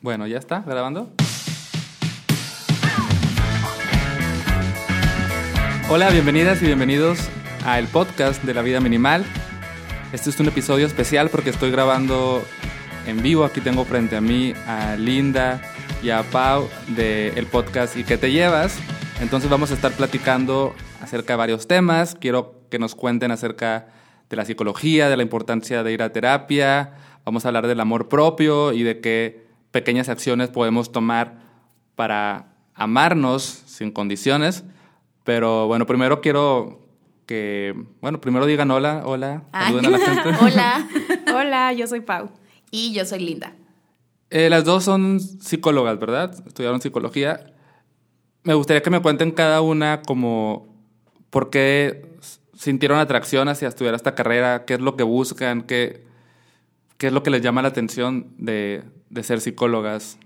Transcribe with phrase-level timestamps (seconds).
[0.00, 1.10] Bueno, ¿ya está grabando?
[5.90, 7.18] Hola, bienvenidas y bienvenidos
[7.64, 9.24] a el podcast de la vida minimal.
[10.12, 12.44] Este es un episodio especial porque estoy grabando
[13.08, 13.44] en vivo.
[13.44, 15.60] Aquí tengo frente a mí a Linda
[16.00, 18.78] y a Pau del podcast ¿Y qué te llevas?
[19.20, 22.14] Entonces vamos a estar platicando acerca de varios temas.
[22.14, 23.88] Quiero que nos cuenten acerca
[24.30, 26.92] de la psicología, de la importancia de ir a terapia.
[27.24, 29.47] Vamos a hablar del amor propio y de qué
[29.78, 31.38] pequeñas acciones podemos tomar
[31.94, 34.64] para amarnos sin condiciones.
[35.22, 36.80] Pero bueno, primero quiero
[37.26, 40.30] que, bueno, primero digan hola, hola, saluden a la gente.
[40.44, 40.88] hola,
[41.34, 42.30] hola, yo soy Pau.
[42.72, 43.54] Y yo soy Linda.
[44.30, 46.34] Eh, las dos son psicólogas, ¿verdad?
[46.44, 47.52] Estudiaron psicología.
[48.42, 50.74] Me gustaría que me cuenten cada una como
[51.30, 52.18] por qué
[52.54, 56.04] sintieron atracción hacia estudiar esta carrera, qué es lo que buscan, qué,
[56.96, 60.18] qué es lo que les llama la atención de, de ser psicólogas.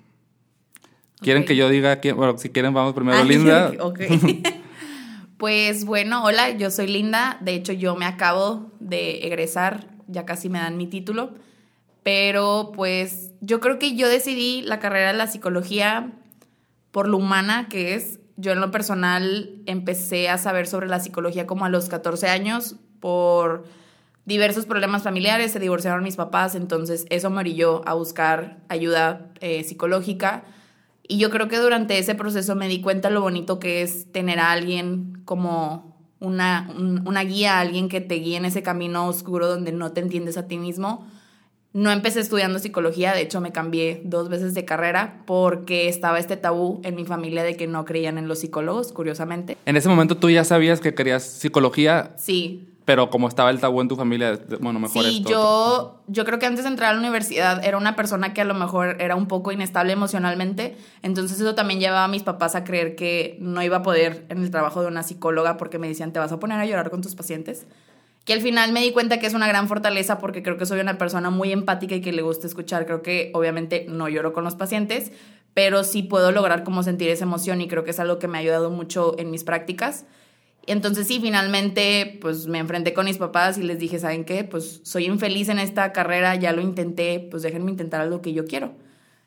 [1.21, 2.17] ¿Quieren que yo diga quién?
[2.17, 3.73] Bueno, si quieren, vamos primero, Linda.
[3.79, 4.01] ok.
[5.39, 7.39] pues bueno, hola, yo soy Linda.
[7.41, 11.35] De hecho, yo me acabo de egresar, ya casi me dan mi título.
[12.03, 16.13] Pero pues yo creo que yo decidí la carrera de la psicología
[16.91, 18.19] por lo humana que es.
[18.37, 22.77] Yo en lo personal empecé a saber sobre la psicología como a los 14 años
[22.99, 23.65] por
[24.25, 29.65] diversos problemas familiares, se divorciaron mis papás, entonces eso me orilló a buscar ayuda eh,
[29.65, 30.45] psicológica.
[31.07, 34.39] Y yo creo que durante ese proceso me di cuenta lo bonito que es tener
[34.39, 36.73] a alguien como una,
[37.05, 40.47] una guía, alguien que te guíe en ese camino oscuro donde no te entiendes a
[40.47, 41.07] ti mismo.
[41.73, 46.37] No empecé estudiando psicología, de hecho me cambié dos veces de carrera porque estaba este
[46.37, 49.57] tabú en mi familia de que no creían en los psicólogos, curiosamente.
[49.65, 52.15] En ese momento tú ya sabías que querías psicología.
[52.19, 56.39] Sí, pero como estaba el tabú en tu familia, bueno, mejor sí, yo, yo creo
[56.39, 59.15] que antes de entrar a la universidad era una persona que a lo mejor era
[59.15, 63.63] un poco inestable emocionalmente, entonces eso también llevaba a mis papás a creer que no
[63.63, 66.41] iba a poder en el trabajo de una psicóloga porque me decían, te vas a
[66.41, 67.67] poner a llorar con tus pacientes.
[68.25, 70.79] Que al final me di cuenta que es una gran fortaleza porque creo que soy
[70.79, 72.87] una persona muy empática y que le gusta escuchar.
[72.87, 75.11] Creo que obviamente no lloro con los pacientes,
[75.55, 78.39] pero sí puedo lograr como sentir esa emoción y creo que es algo que me
[78.39, 80.07] ha ayudado mucho en mis prácticas.
[80.67, 84.45] Entonces sí, finalmente pues me enfrenté con mis papás y les dije, ¿saben qué?
[84.45, 88.45] Pues soy infeliz en esta carrera, ya lo intenté, pues déjenme intentar algo que yo
[88.45, 88.73] quiero.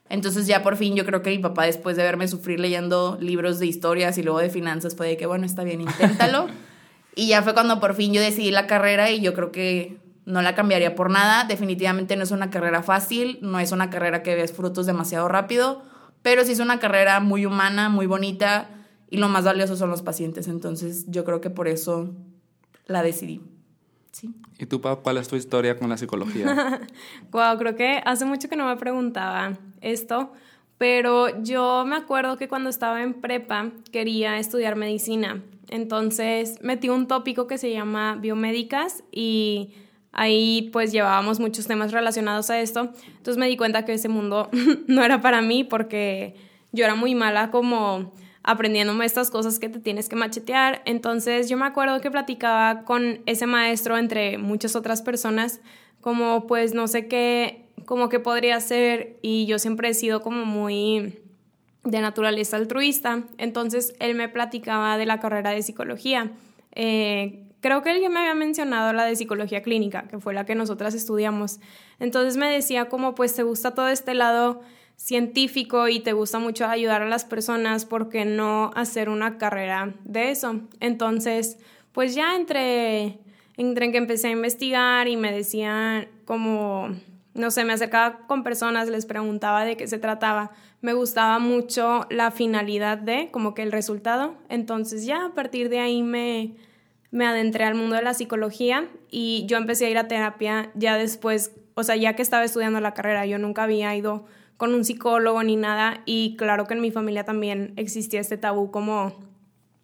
[0.07, 3.59] Entonces ya por fin yo creo que mi papá después de verme sufrir leyendo libros
[3.59, 6.47] de historias y luego de finanzas fue de que bueno, está bien, inténtalo.
[7.16, 10.41] y ya fue cuando por fin yo decidí la carrera y yo creo que no
[10.41, 11.44] la cambiaría por nada.
[11.44, 15.84] Definitivamente no es una carrera fácil, no es una carrera que ves frutos demasiado rápido,
[16.22, 18.69] pero sí es una carrera muy humana, muy bonita
[19.10, 20.48] y lo más valioso son los pacientes.
[20.48, 22.14] Entonces yo creo que por eso
[22.88, 23.42] la decidí.
[24.12, 24.34] Sí.
[24.58, 26.80] ¿Y tú, Pau, cuál es tu historia con la psicología?
[27.32, 30.32] wow, creo que hace mucho que no me preguntaba esto,
[30.78, 35.44] pero yo me acuerdo que cuando estaba en prepa quería estudiar medicina.
[35.70, 39.74] Entonces metí un tópico que se llama biomédicas y
[40.12, 42.92] ahí pues llevábamos muchos temas relacionados a esto.
[43.08, 44.50] Entonces me di cuenta que ese mundo
[44.88, 46.36] no era para mí porque
[46.72, 48.14] yo era muy mala como
[48.45, 50.83] aprendiéndome estas cosas que te tienes que machetear.
[50.85, 55.59] Entonces yo me acuerdo que platicaba con ese maestro entre muchas otras personas,
[56.00, 60.45] como pues no sé qué, como que podría ser y yo siempre he sido como
[60.45, 61.19] muy
[61.83, 63.23] de naturaleza altruista.
[63.39, 66.31] Entonces él me platicaba de la carrera de psicología.
[66.73, 70.45] Eh, creo que él ya me había mencionado la de psicología clínica, que fue la
[70.45, 71.59] que nosotras estudiamos.
[72.00, 74.62] Entonces me decía como pues te gusta todo este lado
[74.97, 79.94] científico y te gusta mucho ayudar a las personas, ¿por qué no hacer una carrera
[80.03, 80.61] de eso?
[80.79, 81.57] Entonces,
[81.91, 83.19] pues ya entre,
[83.57, 86.89] entre que empecé a investigar y me decían como,
[87.33, 90.51] no sé, me acercaba con personas, les preguntaba de qué se trataba,
[90.81, 95.79] me gustaba mucho la finalidad de, como que el resultado, entonces ya a partir de
[95.79, 96.56] ahí me,
[97.12, 100.97] me adentré al mundo de la psicología y yo empecé a ir a terapia ya
[100.97, 104.25] después, o sea, ya que estaba estudiando la carrera, yo nunca había ido
[104.58, 106.02] con un psicólogo ni nada.
[106.06, 109.13] Y claro que en mi familia también existía este tabú como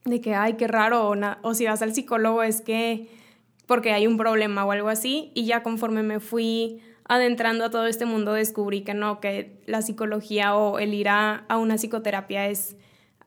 [0.05, 3.07] de que, ay, qué raro, o, si vas al psicólogo es que
[3.67, 5.31] porque hay un problema o algo así.
[5.33, 9.81] Y ya conforme me fui adentrando a todo este mundo descubrí que no, que la
[9.81, 12.77] psicología o el ir a, una psicoterapia es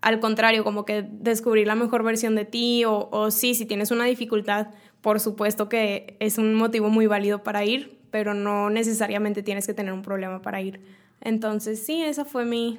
[0.00, 3.90] al contrario, como que descubrir la mejor versión de ti o, o sí, si tienes
[3.90, 4.68] una dificultad,
[5.00, 9.72] por supuesto que es un motivo muy válido para ir, pero no necesariamente tienes que
[9.72, 10.80] tener un problema para ir.
[11.24, 12.78] Entonces, sí, esa fue mi,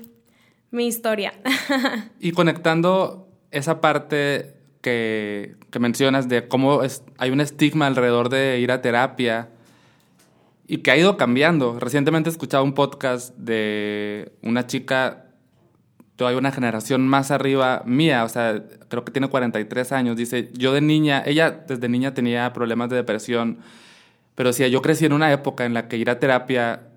[0.72, 1.34] historia.
[2.20, 6.82] y conectando esa parte que, mencionas de cómo
[7.18, 9.50] hay un estigma alrededor de ir a terapia,
[10.68, 11.80] y que ha ido cambiando.
[11.80, 15.26] Recientemente he escuchado un podcast de una chica,
[16.16, 20.18] todavía una generación más arriba mía, o sea, creo que tiene 43 años.
[20.18, 23.60] Dice, yo de niña, ella desde niña tenía problemas de depresión,
[24.34, 26.88] pero decía, yo crecí en una época en la que ir a terapia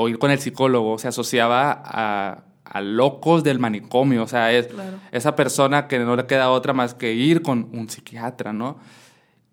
[0.00, 4.68] o ir con el psicólogo se asociaba a, a locos del manicomio, o sea, es
[5.10, 8.78] esa persona que no le queda otra más que ir con un psiquiatra, ¿no?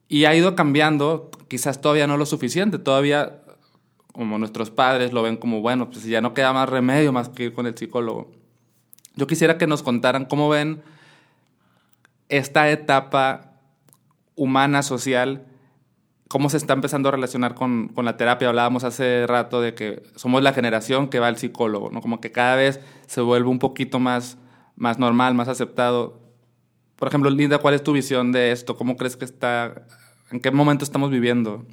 [0.08, 3.42] Y ha ido cambiando, quizás todavía no lo suficiente, todavía
[4.12, 7.46] como nuestros padres lo ven como, bueno, pues ya no queda más remedio más que
[7.46, 8.32] ir con el psicólogo.
[9.16, 10.84] Yo quisiera que nos contaran cómo ven
[12.30, 13.54] esta etapa
[14.36, 15.44] humana, social,
[16.28, 18.50] cómo se está empezando a relacionar con, con, la terapia.
[18.50, 22.02] Hablábamos hace rato de que somos la generación que va al psicólogo, ¿no?
[22.02, 24.38] Como que cada vez se vuelve un poquito más,
[24.76, 26.20] más normal, más aceptado.
[26.96, 28.78] Por ejemplo, Linda, ¿cuál es tu visión de esto?
[28.78, 29.86] ¿Cómo crees que está,
[30.32, 31.66] en qué momento estamos viviendo?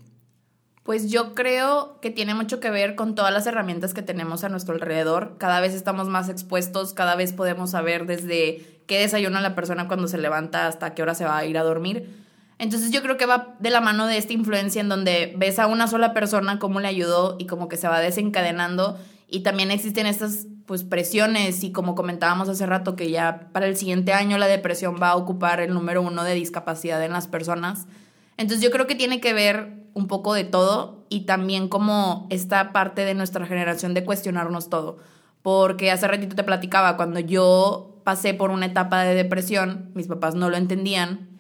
[0.83, 4.49] Pues yo creo que tiene mucho que ver con todas las herramientas que tenemos a
[4.49, 5.37] nuestro alrededor.
[5.39, 10.09] Cada vez estamos más expuestos, cada vez podemos saber desde qué desayuna la persona cuando
[10.09, 12.23] se levanta hasta qué hora se va a ir a dormir.
[12.63, 15.67] Entonces yo creo que va de la mano de esta influencia en donde ves a
[15.67, 20.07] una sola persona cómo le ayudó y como que se va desencadenando y también existen
[20.07, 24.47] estas pues presiones y como comentábamos hace rato que ya para el siguiente año la
[24.47, 27.89] depresión va a ocupar el número uno de discapacidad en las personas.
[28.37, 32.73] Entonces yo creo que tiene que ver un poco de todo y también como esta
[32.73, 34.99] parte de nuestra generación de cuestionarnos todo.
[35.43, 40.37] Porque hace ratito te platicaba, cuando yo pasé por una etapa de depresión, mis papás
[40.37, 41.32] no lo entendían.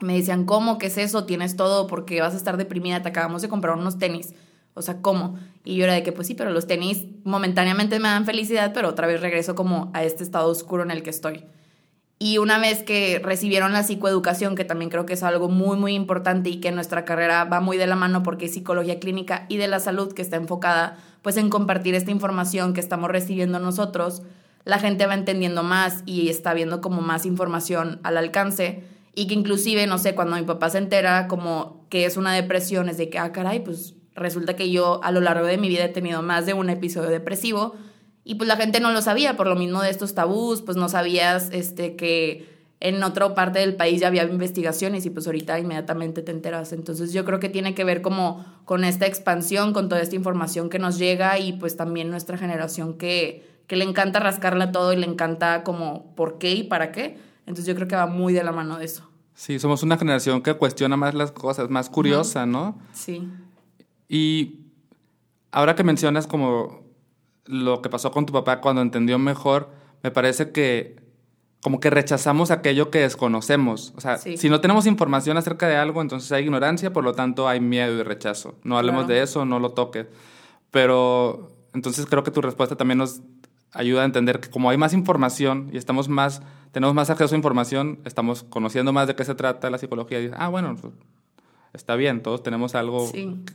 [0.00, 0.78] Me decían, ¿cómo?
[0.78, 1.24] ¿Qué es eso?
[1.24, 4.34] Tienes todo porque vas a estar deprimida, te acabamos de comprar unos tenis.
[4.74, 5.38] O sea, ¿cómo?
[5.64, 8.88] Y yo era de que, pues sí, pero los tenis momentáneamente me dan felicidad, pero
[8.88, 11.44] otra vez regreso como a este estado oscuro en el que estoy.
[12.18, 15.94] Y una vez que recibieron la psicoeducación, que también creo que es algo muy, muy
[15.94, 19.58] importante y que nuestra carrera va muy de la mano porque es psicología clínica y
[19.58, 24.22] de la salud que está enfocada pues en compartir esta información que estamos recibiendo nosotros,
[24.64, 28.84] la gente va entendiendo más y está viendo como más información al alcance
[29.16, 32.90] y que inclusive, no sé, cuando mi papá se entera como que es una depresión,
[32.90, 35.86] es de que, ah, caray, pues resulta que yo a lo largo de mi vida
[35.86, 37.74] he tenido más de un episodio depresivo
[38.24, 40.90] y pues la gente no lo sabía por lo mismo de estos tabús, pues no
[40.90, 42.46] sabías este, que
[42.80, 46.74] en otra parte del país ya había investigaciones y pues ahorita inmediatamente te enteras.
[46.74, 50.68] Entonces yo creo que tiene que ver como con esta expansión, con toda esta información
[50.68, 54.96] que nos llega y pues también nuestra generación que, que le encanta rascarla todo y
[54.96, 57.16] le encanta como por qué y para qué.
[57.46, 59.08] Entonces yo creo que va muy de la mano de eso.
[59.34, 62.78] Sí, somos una generación que cuestiona más las cosas, más curiosa, ¿no?
[62.92, 63.28] Sí.
[64.08, 64.60] Y
[65.52, 66.82] ahora que mencionas como
[67.44, 69.70] lo que pasó con tu papá cuando entendió mejor,
[70.02, 70.96] me parece que
[71.62, 73.92] como que rechazamos aquello que desconocemos.
[73.96, 77.48] O sea, si no tenemos información acerca de algo, entonces hay ignorancia, por lo tanto
[77.48, 78.54] hay miedo y rechazo.
[78.62, 80.06] No hablemos de eso, no lo toques.
[80.70, 83.20] Pero entonces creo que tu respuesta también nos
[83.76, 86.42] ayuda a entender que como hay más información y estamos más,
[86.72, 90.30] tenemos más acceso a información, estamos conociendo más de qué se trata la psicología y
[90.36, 90.76] ah, bueno,
[91.72, 93.10] está bien, todos tenemos algo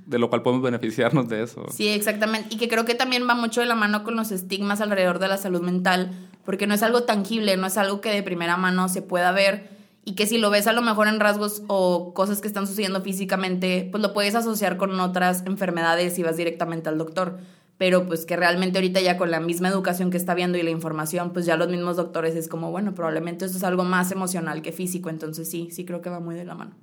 [0.06, 1.66] de lo cual podemos beneficiarnos de eso.
[1.72, 2.54] Sí, exactamente.
[2.54, 5.28] Y que creo que también va mucho de la mano con los estigmas alrededor de
[5.28, 6.12] la salud mental,
[6.46, 9.82] porque no es algo tangible, no es algo que de primera mano se pueda ver
[10.04, 13.02] y que si lo ves a lo mejor en rasgos o cosas que están sucediendo
[13.02, 17.38] físicamente, pues lo puedes asociar con otras enfermedades y vas directamente al doctor.
[17.82, 20.70] Pero pues que realmente ahorita ya con la misma educación que está viendo y la
[20.70, 24.62] información, pues ya los mismos doctores es como, bueno, probablemente esto es algo más emocional
[24.62, 26.76] que físico, entonces sí, sí creo que va muy de la mano.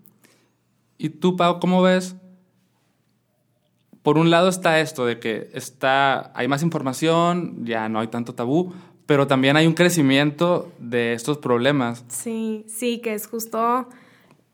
[0.98, 2.16] Y tú, Pau, ¿cómo ves?
[4.02, 8.34] Por un lado está esto de que está, hay más información, ya no hay tanto
[8.34, 8.72] tabú,
[9.06, 12.04] pero también hay un crecimiento de estos problemas.
[12.08, 13.88] Sí, sí, que es justo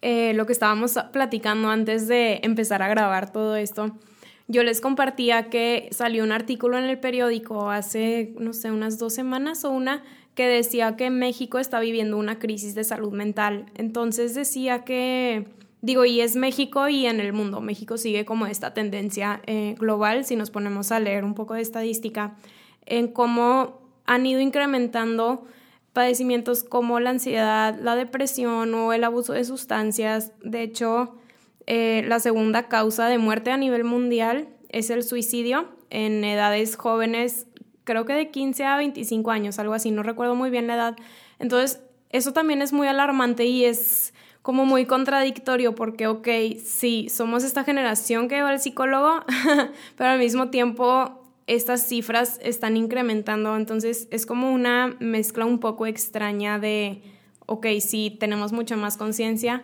[0.02, 3.96] eh, lo que estábamos platicando antes de empezar a grabar todo esto.
[4.46, 9.14] Yo les compartía que salió un artículo en el periódico hace, no sé, unas dos
[9.14, 10.02] semanas o una,
[10.34, 13.66] que decía que México está viviendo una crisis de salud mental.
[13.74, 15.46] Entonces decía que
[15.84, 17.60] Digo, y es México y en el mundo.
[17.60, 21.60] México sigue como esta tendencia eh, global, si nos ponemos a leer un poco de
[21.60, 22.38] estadística,
[22.86, 25.44] en cómo han ido incrementando
[25.92, 30.32] padecimientos como la ansiedad, la depresión o el abuso de sustancias.
[30.42, 31.16] De hecho,
[31.66, 37.46] eh, la segunda causa de muerte a nivel mundial es el suicidio en edades jóvenes,
[37.84, 40.96] creo que de 15 a 25 años, algo así, no recuerdo muy bien la edad.
[41.38, 41.80] Entonces,
[42.10, 46.28] eso también es muy alarmante y es como muy contradictorio porque, ok,
[46.62, 49.24] sí, somos esta generación que va al psicólogo,
[49.96, 55.86] pero al mismo tiempo estas cifras están incrementando, entonces es como una mezcla un poco
[55.86, 57.02] extraña de,
[57.46, 59.62] ok, sí, tenemos mucha más conciencia,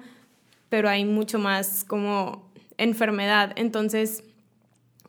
[0.70, 4.24] pero hay mucho más como enfermedad, entonces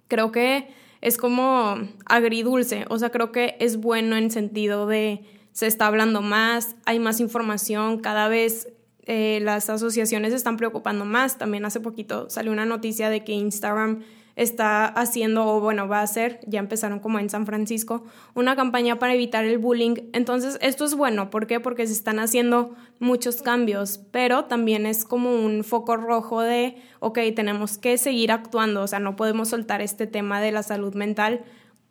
[0.09, 0.67] creo que
[0.99, 6.21] es como agridulce, o sea, creo que es bueno en sentido de se está hablando
[6.21, 8.67] más, hay más información, cada vez
[9.05, 11.37] eh, las asociaciones se están preocupando más.
[11.37, 14.03] También hace poquito salió una noticia de que Instagram
[14.35, 18.99] está haciendo, o bueno, va a hacer, ya empezaron como en San Francisco, una campaña
[18.99, 19.95] para evitar el bullying.
[20.13, 21.29] Entonces, esto es bueno.
[21.29, 21.59] ¿Por qué?
[21.59, 27.19] Porque se están haciendo muchos cambios, pero también es como un foco rojo de, ok,
[27.35, 31.43] tenemos que seguir actuando, o sea, no podemos soltar este tema de la salud mental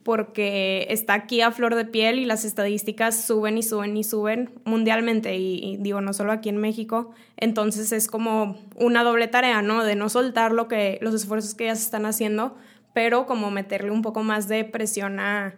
[0.03, 4.51] porque está aquí a flor de piel y las estadísticas suben y suben y suben
[4.65, 7.11] mundialmente y, digo no solo aquí en México.
[7.37, 11.67] Entonces es como una doble tarea no de no soltar lo que los esfuerzos que
[11.67, 12.57] ya se están haciendo
[12.93, 15.55] pero como meterle un poco más de presión a,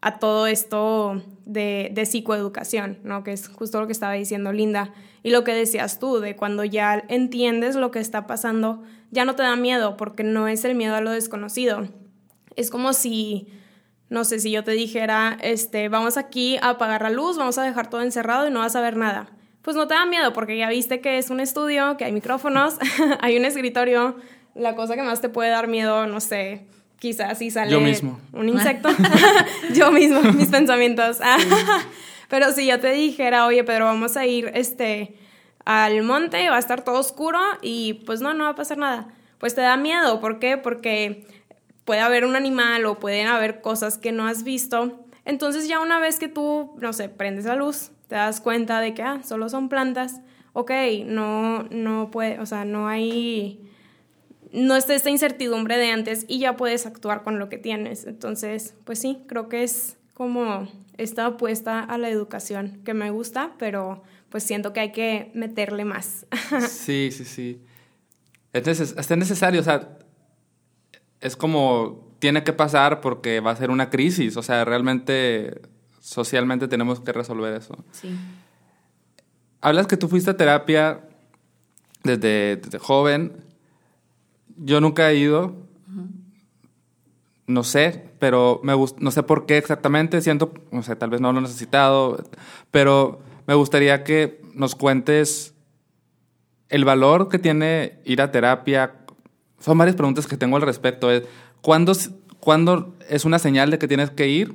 [0.00, 4.92] a todo esto de, de psicoeducación no que es justo lo que estaba diciendo Linda.
[5.24, 9.34] Y lo que decías tú de cuando ya entiendes lo que está pasando ya no
[9.34, 11.88] te da miedo porque no es el miedo a lo desconocido.
[12.54, 13.48] Es como si
[14.10, 17.62] no sé, si yo te dijera, este, vamos aquí a apagar la luz, vamos a
[17.62, 19.28] dejar todo encerrado y no vas a ver nada.
[19.62, 22.76] Pues no te da miedo porque ya viste que es un estudio, que hay micrófonos,
[23.20, 24.16] hay un escritorio.
[24.54, 26.66] La cosa que más te puede dar miedo, no sé,
[26.98, 28.18] quizás si sale yo mismo.
[28.32, 28.88] un insecto.
[29.74, 31.18] yo mismo, mis pensamientos.
[32.28, 35.16] Pero si yo te dijera, oye, Pedro, vamos a ir este,
[35.64, 39.08] al monte, va a estar todo oscuro y pues no, no va a pasar nada.
[39.38, 40.20] Pues te da miedo.
[40.20, 40.56] ¿Por qué?
[40.56, 41.26] Porque
[41.88, 45.06] puede haber un animal o pueden haber cosas que no has visto.
[45.24, 48.92] Entonces ya una vez que tú, no sé, prendes la luz, te das cuenta de
[48.92, 50.20] que, ah, solo son plantas,
[50.52, 50.70] ok,
[51.06, 53.58] no, no puede, o sea, no hay,
[54.52, 58.04] no está esta incertidumbre de antes y ya puedes actuar con lo que tienes.
[58.04, 60.68] Entonces, pues sí, creo que es como
[60.98, 65.86] esta apuesta a la educación que me gusta, pero pues siento que hay que meterle
[65.86, 66.26] más.
[66.68, 67.62] sí, sí, sí.
[68.52, 69.97] Entonces, es necesario, o sea,
[71.20, 74.36] es como tiene que pasar porque va a ser una crisis.
[74.36, 75.60] O sea, realmente
[76.00, 77.76] socialmente tenemos que resolver eso.
[77.92, 78.16] Sí.
[79.60, 81.00] Hablas que tú fuiste a terapia
[82.02, 83.44] desde, joven.
[84.56, 85.56] Yo nunca he ido.
[87.46, 90.20] No sé, pero me no sé por qué exactamente.
[90.20, 92.22] Siento, no sé, tal vez no lo he necesitado,
[92.70, 95.54] pero me gustaría que nos cuentes
[96.68, 98.97] el valor que tiene ir a terapia,
[99.58, 101.08] son varias preguntas que tengo al respecto.
[101.60, 101.92] ¿cuándo,
[102.40, 104.54] ¿Cuándo es una señal de que tienes que ir?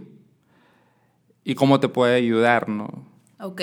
[1.43, 3.05] ¿Y cómo te puede ayudar, no?
[3.39, 3.61] Ok,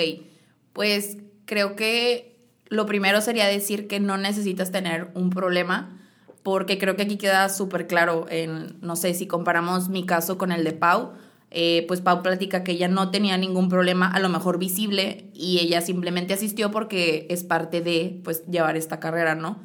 [0.73, 2.31] pues creo que
[2.67, 5.97] lo primero sería decir que no necesitas tener un problema,
[6.43, 10.51] porque creo que aquí queda súper claro, en, no sé, si comparamos mi caso con
[10.51, 11.11] el de Pau,
[11.51, 15.59] eh, pues Pau platica que ella no tenía ningún problema, a lo mejor visible, y
[15.59, 19.59] ella simplemente asistió porque es parte de, pues, llevar esta carrera, ¿no?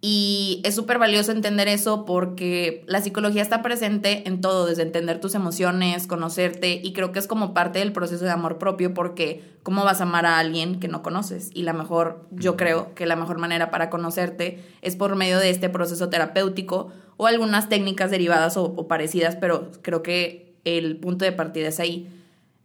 [0.00, 5.20] Y es súper valioso entender eso porque la psicología está presente en todo, desde entender
[5.20, 9.42] tus emociones, conocerte, y creo que es como parte del proceso de amor propio porque
[9.64, 11.50] ¿cómo vas a amar a alguien que no conoces?
[11.52, 15.50] Y la mejor, yo creo que la mejor manera para conocerte es por medio de
[15.50, 21.24] este proceso terapéutico o algunas técnicas derivadas o, o parecidas, pero creo que el punto
[21.24, 22.08] de partida es ahí.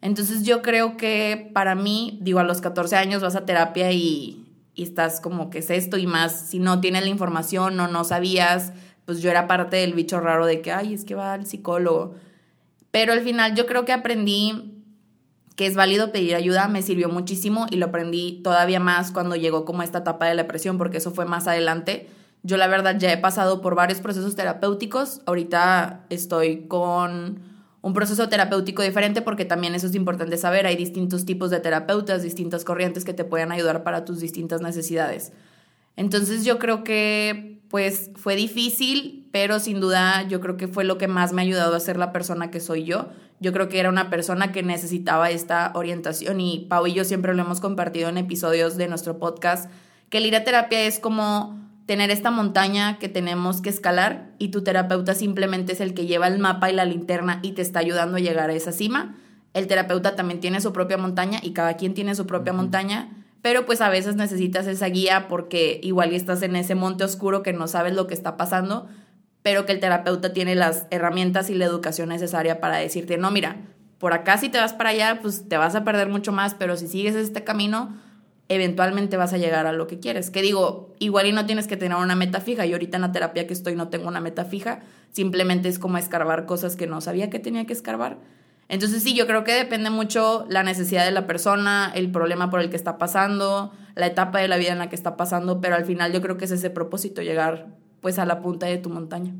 [0.01, 4.42] Entonces yo creo que para mí, digo, a los 14 años vas a terapia y
[4.75, 5.97] y estás como, que es esto?
[5.97, 8.73] Y más, si no tienes la información o no sabías,
[9.05, 12.15] pues yo era parte del bicho raro de que, ay, es que va al psicólogo.
[12.91, 14.73] Pero al final yo creo que aprendí
[15.55, 19.65] que es válido pedir ayuda, me sirvió muchísimo y lo aprendí todavía más cuando llegó
[19.65, 22.09] como esta etapa de la depresión, porque eso fue más adelante.
[22.41, 27.39] Yo la verdad ya he pasado por varios procesos terapéuticos, ahorita estoy con
[27.83, 30.65] un proceso terapéutico diferente porque también eso es importante saber.
[30.65, 35.33] Hay distintos tipos de terapeutas, distintas corrientes que te pueden ayudar para tus distintas necesidades.
[35.97, 40.97] Entonces yo creo que pues fue difícil, pero sin duda yo creo que fue lo
[40.97, 43.09] que más me ha ayudado a ser la persona que soy yo.
[43.41, 47.33] Yo creo que era una persona que necesitaba esta orientación y Pau y yo siempre
[47.33, 49.69] lo hemos compartido en episodios de nuestro podcast,
[50.09, 54.49] que el ir a terapia es como tener esta montaña que tenemos que escalar y
[54.49, 57.79] tu terapeuta simplemente es el que lleva el mapa y la linterna y te está
[57.79, 59.15] ayudando a llegar a esa cima.
[59.53, 63.09] El terapeuta también tiene su propia montaña y cada quien tiene su propia montaña,
[63.41, 67.53] pero pues a veces necesitas esa guía porque igual estás en ese monte oscuro que
[67.53, 68.87] no sabes lo que está pasando,
[69.41, 73.57] pero que el terapeuta tiene las herramientas y la educación necesaria para decirte, no, mira,
[73.99, 76.77] por acá si te vas para allá, pues te vas a perder mucho más, pero
[76.77, 77.93] si sigues este camino,
[78.53, 80.29] eventualmente vas a llegar a lo que quieres.
[80.29, 82.65] Que digo, igual y no tienes que tener una meta fija.
[82.65, 84.79] Yo ahorita en la terapia que estoy no tengo una meta fija.
[85.11, 88.17] Simplemente es como escarbar cosas que no sabía que tenía que escarbar.
[88.69, 92.59] Entonces sí, yo creo que depende mucho la necesidad de la persona, el problema por
[92.59, 95.75] el que está pasando, la etapa de la vida en la que está pasando, pero
[95.75, 97.67] al final yo creo que es ese propósito, llegar
[98.01, 99.33] pues a la punta de tu montaña.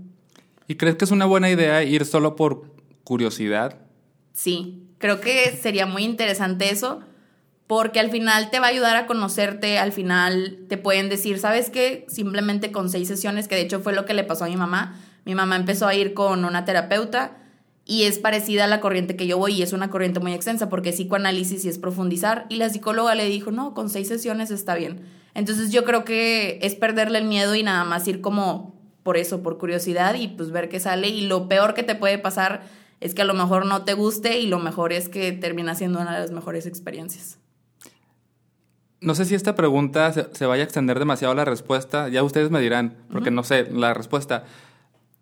[0.68, 2.64] ¿Y crees que es una buena idea ir solo por
[3.04, 3.78] curiosidad?
[4.34, 7.02] Sí, creo que sería muy interesante eso,
[7.68, 11.70] porque al final te va a ayudar a conocerte, al final te pueden decir, ¿sabes
[11.70, 12.06] qué?
[12.08, 15.00] Simplemente con seis sesiones, que de hecho fue lo que le pasó a mi mamá.
[15.26, 17.38] Mi mamá empezó a ir con una terapeuta
[17.86, 20.70] y es parecida a la corriente que yo voy y es una corriente muy extensa
[20.70, 24.76] porque psicoanálisis y es profundizar y la psicóloga le dijo, no, con seis sesiones está
[24.76, 25.02] bien.
[25.34, 29.44] Entonces yo creo que es perderle el miedo y nada más ir como por eso,
[29.44, 32.64] por curiosidad y pues ver qué sale y lo peor que te puede pasar
[33.02, 36.00] es que a lo mejor no te guste y lo mejor es que termina siendo
[36.00, 37.38] una de las mejores experiencias.
[39.04, 42.62] No sé si esta pregunta se, vaya a extender demasiado la respuesta, ya ustedes me
[42.62, 44.46] dirán, porque no sé la respuesta.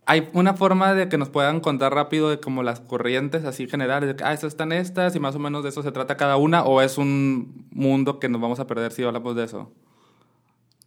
[0.06, 4.16] ¿Hay una forma de que nos puedan contar rápido de como las corrientes así generales?
[4.16, 6.64] De ah, estas están estas y más o menos de eso se trata cada una,
[6.64, 9.72] o es un mundo que nos vamos a perder si hablamos de eso?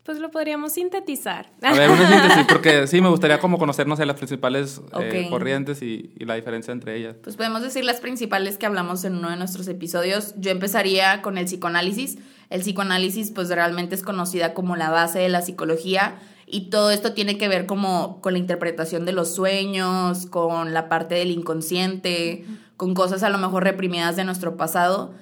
[0.04, 1.50] Pues lo podríamos sintetizar.
[1.62, 6.12] A ver, una síntesis, porque sí, me gustaría como conocernos las principales eh, corrientes y,
[6.18, 7.16] y, la diferencia entre ellas.
[7.23, 10.34] Pues podemos decir las principales que hablamos en uno de nuestros episodios.
[10.37, 12.18] Yo empezaría con el psicoanálisis.
[12.50, 17.14] El psicoanálisis pues realmente es conocida como la base de la psicología y todo esto
[17.14, 22.44] tiene que ver como con la interpretación de los sueños, con la parte del inconsciente,
[22.76, 25.14] con cosas a lo mejor reprimidas de nuestro pasado.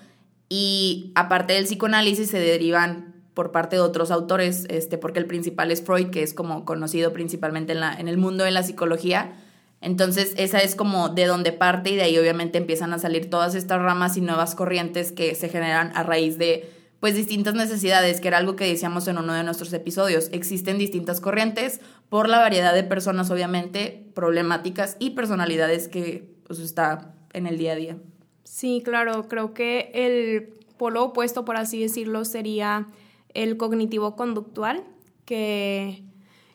[0.48, 5.70] Y aparte del psicoanálisis se derivan por parte de otros autores, este, porque el principal
[5.70, 9.32] es Freud, que es como conocido principalmente en, la, en el mundo de la psicología.
[9.80, 13.54] Entonces, esa es como de donde parte y de ahí obviamente empiezan a salir todas
[13.54, 16.70] estas ramas y nuevas corrientes que se generan a raíz de
[17.00, 20.28] pues distintas necesidades, que era algo que decíamos en uno de nuestros episodios.
[20.30, 27.12] Existen distintas corrientes por la variedad de personas, obviamente, problemáticas y personalidades que pues está
[27.32, 27.96] en el día a día.
[28.44, 32.86] Sí, claro, creo que el polo opuesto, por así decirlo, sería
[33.34, 34.84] el cognitivo-conductual,
[35.24, 36.02] que,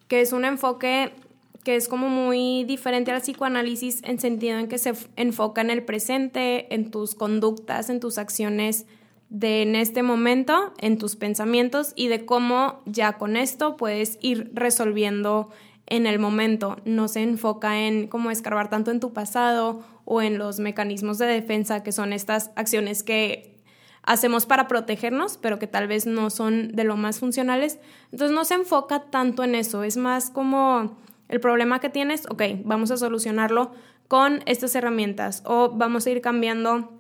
[0.07, 1.12] que es un enfoque
[1.63, 5.84] que es como muy diferente al psicoanálisis en sentido en que se enfoca en el
[5.84, 8.86] presente, en tus conductas, en tus acciones
[9.29, 14.49] de en este momento, en tus pensamientos y de cómo ya con esto puedes ir
[14.54, 15.49] resolviendo
[15.88, 16.78] en el momento.
[16.86, 21.25] No se enfoca en cómo escarbar tanto en tu pasado o en los mecanismos de
[21.25, 23.57] defensa, que son estas acciones que
[24.08, 27.78] hacemos para protegernos, pero que tal vez no son de lo más funcionales.
[28.12, 32.41] Entonces no se enfoca tanto en eso, es más como el problema que tienes, ok,
[32.63, 33.72] vamos a solucionarlo
[34.08, 36.93] con estas herramientas o vamos a ir cambiando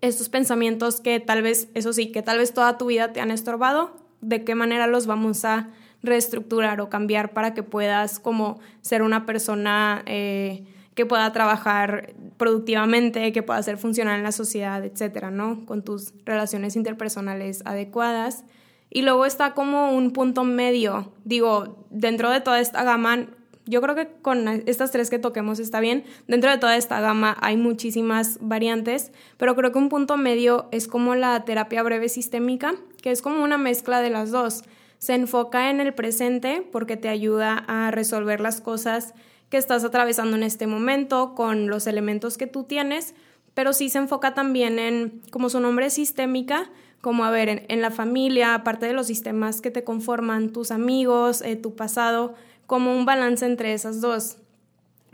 [0.00, 3.32] estos pensamientos que tal vez, eso sí, que tal vez toda tu vida te han
[3.32, 5.70] estorbado, de qué manera los vamos a
[6.04, 13.32] reestructurar o cambiar para que puedas como ser una persona eh, que pueda trabajar productivamente,
[13.32, 15.66] que pueda ser funcional en la sociedad, etcétera, ¿no?
[15.66, 18.44] Con tus relaciones interpersonales adecuadas.
[18.90, 21.12] Y luego está como un punto medio.
[21.24, 23.26] Digo, dentro de toda esta gama,
[23.66, 26.04] yo creo que con estas tres que toquemos está bien.
[26.28, 30.86] Dentro de toda esta gama hay muchísimas variantes, pero creo que un punto medio es
[30.86, 34.62] como la terapia breve sistémica, que es como una mezcla de las dos.
[34.98, 39.14] Se enfoca en el presente porque te ayuda a resolver las cosas
[39.50, 43.14] que estás atravesando en este momento, con los elementos que tú tienes,
[43.54, 47.80] pero sí se enfoca también en, como su nombre es sistémica, como a ver, en,
[47.82, 52.34] la familia, aparte de los sistemas que te conforman, tus amigos, eh, tu pasado,
[52.66, 54.38] como un balance entre esas dos.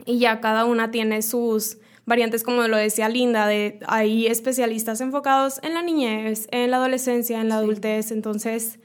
[0.05, 5.59] Y ya cada una tiene sus variantes, como lo decía Linda, de hay especialistas enfocados
[5.63, 8.79] en la niñez, en la adolescencia, en la adultez, entonces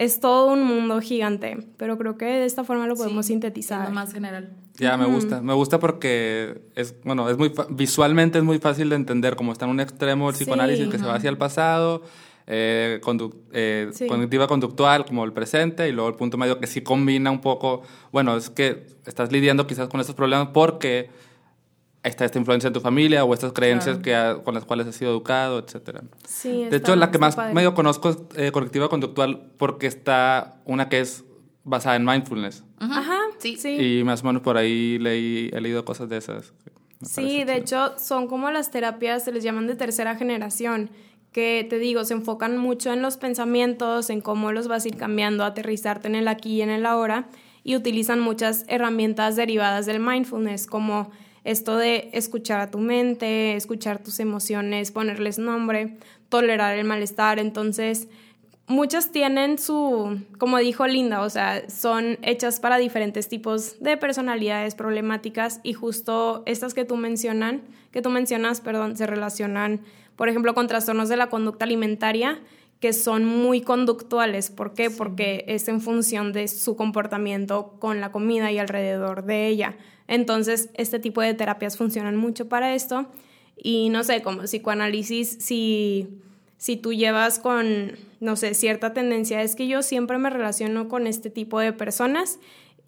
[0.00, 3.92] es todo un mundo gigante, pero creo que de esta forma lo podemos sintetizar.
[3.92, 4.48] más general.
[4.78, 5.42] Ya, me gusta.
[5.42, 9.66] Me gusta porque es, bueno, es muy, visualmente es muy fácil de entender, como está
[9.66, 12.02] en un extremo el psicoanálisis que se va hacia el pasado,
[12.46, 12.98] eh,
[13.52, 17.42] eh, conductiva conductual como el presente, y luego el punto medio que sí combina un
[17.42, 21.10] poco, bueno, es que estás lidiando quizás con estos problemas porque
[22.02, 25.10] está esta influencia en tu familia o estas creencias que con las cuales has sido
[25.10, 26.00] educado, etc.
[26.26, 30.88] Sí, de hecho, la que más medio conozco es eh, conductiva conductual porque está una
[30.88, 31.24] que es
[31.64, 32.64] basada en mindfulness.
[32.78, 33.56] Ajá, sí.
[33.56, 33.98] sí.
[33.98, 36.54] Y más o menos por ahí leí, he leído cosas de esas.
[37.02, 40.90] Sí, de hecho son como las terapias, se les llaman de tercera generación,
[41.32, 44.96] que te digo, se enfocan mucho en los pensamientos, en cómo los vas a ir
[44.96, 47.28] cambiando, aterrizarte en el aquí y en el ahora,
[47.62, 51.10] y utilizan muchas herramientas derivadas del mindfulness, como
[51.44, 55.96] esto de escuchar a tu mente, escuchar tus emociones, ponerles nombre,
[56.28, 58.08] tolerar el malestar, entonces
[58.70, 64.76] muchas tienen su, como dijo Linda, o sea, son hechas para diferentes tipos de personalidades
[64.76, 69.80] problemáticas y justo estas que tú mencionan, que tú mencionas, perdón, se relacionan,
[70.14, 72.38] por ejemplo, con trastornos de la conducta alimentaria,
[72.80, 74.50] que son muy conductuales.
[74.50, 74.90] ¿Por qué?
[74.90, 79.76] Porque es en función de su comportamiento con la comida y alrededor de ella.
[80.08, 83.06] Entonces, este tipo de terapias funcionan mucho para esto.
[83.62, 86.08] Y no sé, como psicoanálisis, si,
[86.56, 91.06] si tú llevas con, no sé, cierta tendencia, es que yo siempre me relaciono con
[91.06, 92.38] este tipo de personas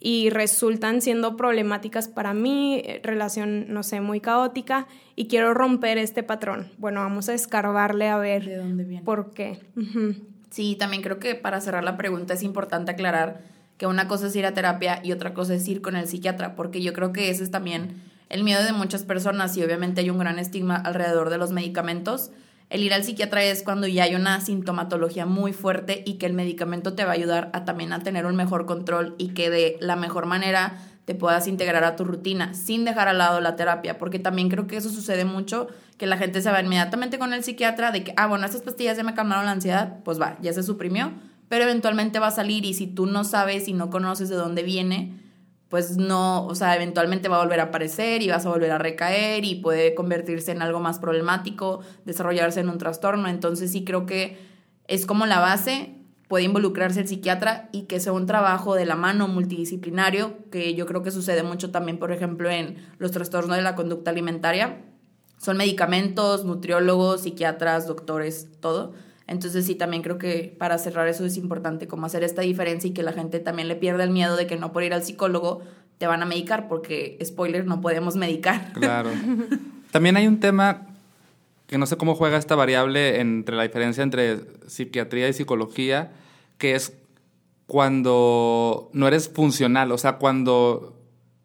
[0.04, 5.96] y resultan siendo problemáticas para mí, eh, relación, no sé, muy caótica y quiero romper
[5.96, 6.72] este patrón.
[6.78, 9.04] Bueno, vamos a escarbarle a ver ¿De dónde viene?
[9.04, 9.60] por qué.
[10.50, 13.42] Sí, también creo que para cerrar la pregunta es importante aclarar
[13.78, 16.56] que una cosa es ir a terapia y otra cosa es ir con el psiquiatra,
[16.56, 20.10] porque yo creo que ese es también el miedo de muchas personas y obviamente hay
[20.10, 22.32] un gran estigma alrededor de los medicamentos
[22.72, 26.32] el ir al psiquiatra es cuando ya hay una sintomatología muy fuerte y que el
[26.32, 29.76] medicamento te va a ayudar a también a tener un mejor control y que de
[29.80, 33.98] la mejor manera te puedas integrar a tu rutina sin dejar al lado la terapia,
[33.98, 37.44] porque también creo que eso sucede mucho, que la gente se va inmediatamente con el
[37.44, 40.54] psiquiatra de que, ah, bueno, estas pastillas ya me calmaron la ansiedad, pues va, ya
[40.54, 41.12] se suprimió,
[41.50, 44.62] pero eventualmente va a salir y si tú no sabes y no conoces de dónde
[44.62, 45.12] viene,
[45.72, 48.76] pues no, o sea, eventualmente va a volver a aparecer y vas a volver a
[48.76, 53.26] recaer y puede convertirse en algo más problemático, desarrollarse en un trastorno.
[53.26, 54.36] Entonces sí creo que
[54.86, 55.94] es como la base,
[56.28, 60.84] puede involucrarse el psiquiatra y que sea un trabajo de la mano multidisciplinario, que yo
[60.84, 64.84] creo que sucede mucho también, por ejemplo, en los trastornos de la conducta alimentaria.
[65.38, 68.92] Son medicamentos, nutriólogos, psiquiatras, doctores, todo
[69.26, 72.92] entonces sí, también creo que para cerrar eso es importante como hacer esta diferencia y
[72.92, 75.62] que la gente también le pierda el miedo de que no por ir al psicólogo
[75.98, 78.72] te van a medicar, porque, spoiler, no podemos medicar.
[78.72, 79.10] Claro.
[79.92, 80.88] también hay un tema
[81.66, 86.12] que no sé cómo juega esta variable entre la diferencia entre psiquiatría y psicología,
[86.58, 86.92] que es
[87.66, 90.98] cuando no eres funcional, o sea, cuando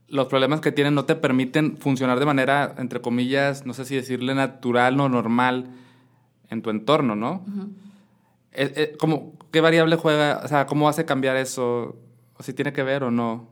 [0.10, 3.96] los problemas que tienes no te permiten funcionar de manera, entre comillas, no sé si
[3.96, 5.70] decirle natural o normal
[6.50, 7.46] en tu entorno, ¿no?
[8.52, 8.98] Eh, eh,
[9.52, 10.42] ¿Qué variable juega?
[10.44, 11.96] O sea, ¿cómo hace cambiar eso?
[12.38, 13.48] ¿O si tiene que ver o no?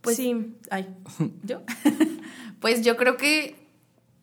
[0.00, 0.56] Pues sí.
[0.70, 0.88] Ay,
[1.42, 1.62] ¿yo?
[2.60, 3.56] pues yo creo que,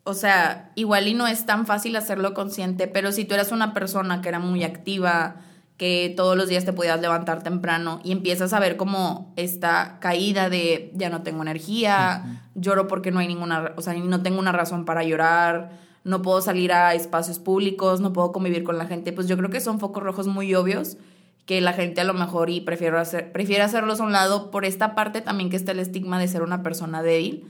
[0.04, 3.74] o sea, igual y no es tan fácil hacerlo consciente, pero si tú eras una
[3.74, 5.36] persona que era muy activa,
[5.76, 10.48] que todos los días te podías levantar temprano y empiezas a ver como esta caída
[10.48, 14.52] de ya no tengo energía, lloro porque no hay ninguna, o sea, no tengo una
[14.52, 19.12] razón para llorar, no puedo salir a espacios públicos, no puedo convivir con la gente,
[19.12, 20.98] pues yo creo que son focos rojos muy obvios
[21.46, 24.64] que la gente a lo mejor y prefiere, hacer, prefiere hacerlos a un lado por
[24.64, 27.44] esta parte también que está el estigma de ser una persona débil,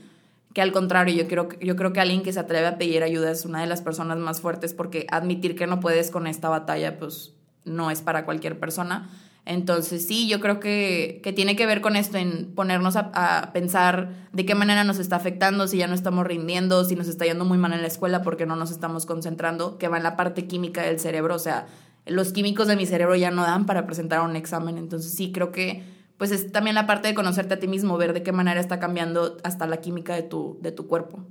[0.55, 3.29] que al contrario, yo creo, yo creo que alguien que se atreve a pedir ayuda
[3.29, 6.97] es una de las personas más fuertes porque admitir que no puedes con esta batalla
[6.97, 9.07] pues no es para cualquier persona.
[9.47, 14.45] Entonces sí, yo creo que, tiene que ver con esto, en ponernos a, pensar de
[14.45, 17.57] qué manera nos está afectando, si ya no estamos rindiendo, si nos está yendo muy
[17.57, 20.81] mal en la escuela porque no nos estamos concentrando, que va en la parte química
[20.81, 21.65] del cerebro, o sea,
[22.05, 25.53] los químicos de mi cerebro ya no dan para presentar un examen, entonces sí, creo
[25.53, 25.81] que
[26.17, 28.79] pues es también la parte de conocerte a ti mismo, ver de qué manera está
[28.79, 31.23] cambiando hasta la química de tu, de tu cuerpo.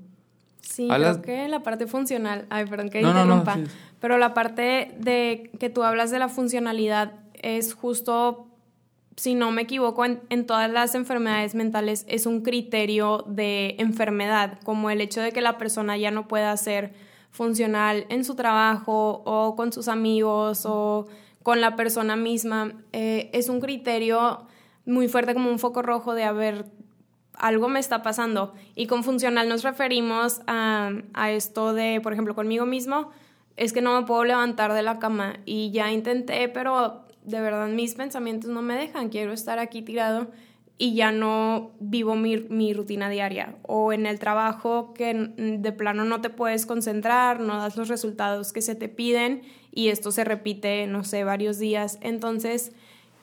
[0.63, 3.59] Sí, creo que la parte funcional, ay, perdón que interrumpa,
[4.01, 8.47] pero la parte de que tú hablas de la funcionalidad es justo,
[9.17, 14.91] si no me equivoco, en, todas las enfermedades mentales es un criterio de enfermedad, como
[14.91, 16.95] el hecho de que la persona ya no pueda ser
[17.31, 21.07] funcional en su trabajo o con sus amigos o
[21.43, 22.73] con la persona misma.
[22.93, 24.47] Eh, es un criterio
[24.85, 26.67] muy fuerte como un foco rojo de haber
[27.39, 28.55] algo me está pasando.
[28.75, 33.11] Y con funcional nos referimos a, a, esto de, por ejemplo, conmigo mismo,
[33.57, 37.69] es que no me puedo levantar de la cama y ya intenté, pero de verdad
[37.69, 40.31] mis pensamientos no me dejan, quiero estar aquí tirado
[40.79, 43.57] y ya no vivo mi, rutina diaria.
[43.63, 48.53] O en el trabajo que de plano no te puedes concentrar, no das los resultados
[48.53, 51.99] que se te piden y esto se repite, no sé, varios días.
[52.03, 52.73] Entonces,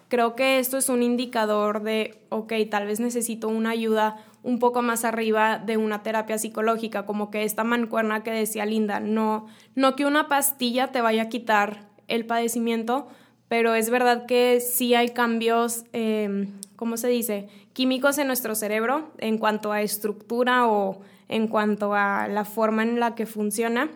[0.10, 4.82] creo que esto es un indicador de, ok, tal vez necesito una ayuda un poco
[4.82, 9.96] más arriba de una terapia psicológica, como que esta mancuerna que decía Linda, no, no
[9.96, 13.08] que una pastilla te vaya a quitar el padecimiento,
[13.54, 19.12] pero es verdad que sí hay cambios, eh, ¿cómo se dice?, químicos en nuestro cerebro
[19.20, 23.92] en cuanto a estructura o en cuanto a la forma en la que funciona,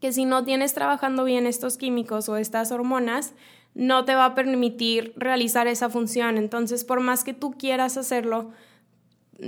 [0.00, 3.34] que si no tienes trabajando bien estos químicos o estas hormonas,
[3.76, 6.36] no te va a permitir realizar esa función.
[6.36, 8.50] Entonces, por más que tú quieras hacerlo,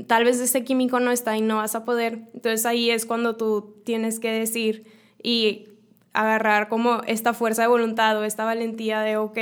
[0.06, 2.28] tal vez ese químico no está y no vas a poder.
[2.34, 4.86] Entonces ahí es cuando tú tienes que decir
[5.20, 5.73] y
[6.14, 9.38] agarrar como esta fuerza de voluntad o esta valentía de, ok,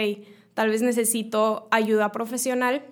[0.55, 2.83] tal vez necesito ayuda profesional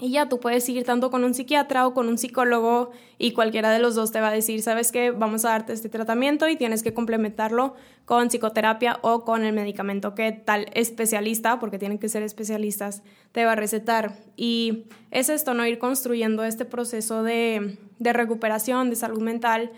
[0.00, 3.70] Y ya tú puedes ir tanto con un psiquiatra o con un psicólogo y cualquiera
[3.70, 6.56] de los dos te va a decir, sabes que vamos a darte este tratamiento y
[6.56, 7.74] tienes que complementarlo
[8.06, 13.44] con psicoterapia o con el medicamento que tal especialista, porque tienen que ser especialistas, te
[13.44, 14.14] va a recetar.
[14.36, 15.66] Y es esto, ¿no?
[15.66, 19.70] Ir construyendo este proceso de, de recuperación, de salud mental,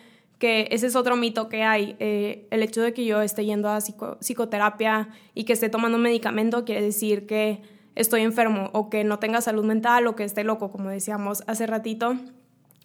[0.43, 1.95] que ese es otro mito que hay.
[2.01, 6.65] Eh, el hecho de que yo esté yendo a psicoterapia y que esté tomando medicamento
[6.65, 7.63] quiere decir que
[7.95, 11.69] estoy enfermo o que no tenga salud mental o que esté loco, como decíamos hace
[11.69, 12.17] ratito.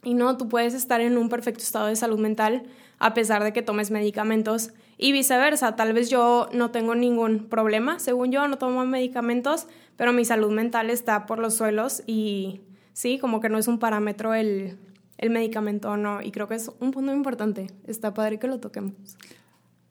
[0.03, 2.61] Y no, tú puedes estar en un perfecto estado de salud mental
[2.99, 5.75] a pesar de que tomes medicamentos y viceversa.
[5.75, 9.65] Tal vez yo no tengo ningún problema, según yo no tomo medicamentos,
[9.95, 12.61] pero mi salud mental está por los suelos y
[12.93, 14.77] sí, como que no es un parámetro el,
[15.17, 16.21] el medicamento o no.
[16.21, 17.67] Y creo que es un punto importante.
[17.85, 18.93] Está padre que lo toquemos.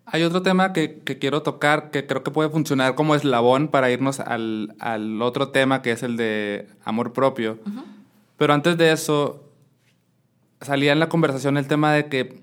[0.06, 4.20] Hay otro tema que, quiero tocar que creo que puede funcionar como eslabón para irnos
[4.20, 4.70] al,
[5.20, 7.58] otro tema que es el de amor propio.
[8.36, 9.50] Pero antes de eso,
[10.60, 12.40] salía en la conversación el tema de que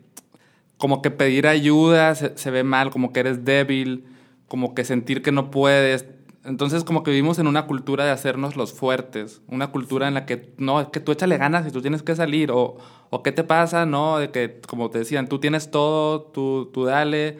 [0.77, 4.03] como que pedir ayuda se, se ve mal, como que eres débil,
[4.49, 6.05] como que sentir que no puedes.
[6.45, 10.25] Entonces como que vivimos en una cultura de hacernos los fuertes, una cultura en la
[10.25, 12.77] que no, es que tú échale ganas y tú tienes que salir, o,
[13.09, 14.17] o qué te pasa, ¿no?
[14.17, 17.39] De que, como te decían, tú tienes todo, tú, tú dale,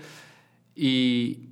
[0.75, 1.49] y,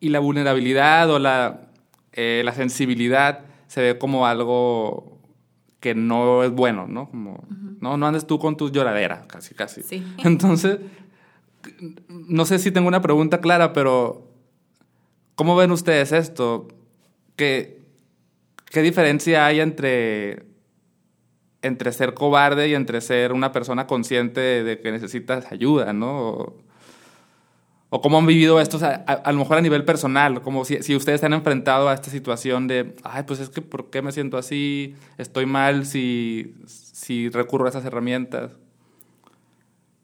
[0.00, 1.70] y la vulnerabilidad o la,
[2.12, 5.18] eh, la sensibilidad se ve como algo
[5.80, 7.08] que no es bueno, ¿no?
[7.08, 7.44] Como,
[7.80, 7.96] ¿no?
[7.96, 9.82] No andes tú con tu lloradera, casi, casi.
[9.82, 10.04] Sí.
[10.24, 10.78] Entonces,
[12.08, 14.26] no sé si tengo una pregunta clara, pero
[15.36, 16.66] ¿Cómo ven ustedes esto?
[17.36, 17.82] ¿Qué,
[18.70, 20.46] qué diferencia hay entre,
[21.60, 26.54] entre ser cobarde y entre ser una persona consciente de, que necesitas ayuda, ¿no?
[27.90, 31.20] O, cómo han vivido esto, a, lo mejor a nivel personal, como si, si ustedes
[31.20, 34.38] se han enfrentado a esta situación de, ay, pues es que ¿por qué me siento
[34.38, 34.94] así?
[35.18, 38.52] Estoy mal si, si recurro a esas herramientas.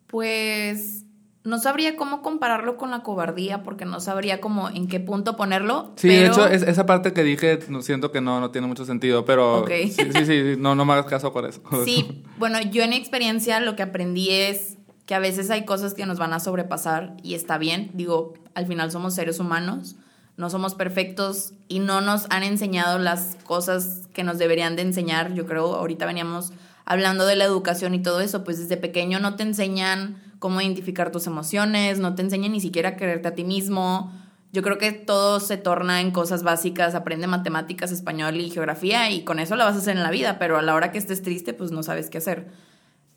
[0.07, 1.05] Pues
[1.45, 5.93] no sabría cómo compararlo con la cobardía porque no sabría cómo en qué punto ponerlo.
[5.97, 9.65] Sí, de hecho, esa parte que dije, siento que no, no tiene mucho sentido, pero
[9.67, 11.61] sí, sí, sí, no, no me hagas caso por eso.
[11.85, 14.77] Sí, bueno, yo en mi experiencia lo que aprendí es
[15.07, 18.67] que a veces hay cosas que nos van a sobrepasar y está bien, digo, al
[18.67, 19.97] final somos seres humanos,
[20.37, 25.35] no somos perfectos y no nos han enseñado las cosas que nos deberían de enseñar,
[25.35, 26.53] yo creo, ahorita veníamos
[26.85, 31.13] hablando de la educación y todo eso, pues desde pequeño no te enseñan cómo identificar
[31.13, 34.13] tus emociones, no te enseña ni siquiera a quererte a ti mismo.
[34.53, 39.23] Yo creo que todo se torna en cosas básicas, aprende matemáticas, español y geografía y
[39.23, 41.23] con eso la vas a hacer en la vida, pero a la hora que estés
[41.23, 42.49] triste pues no sabes qué hacer.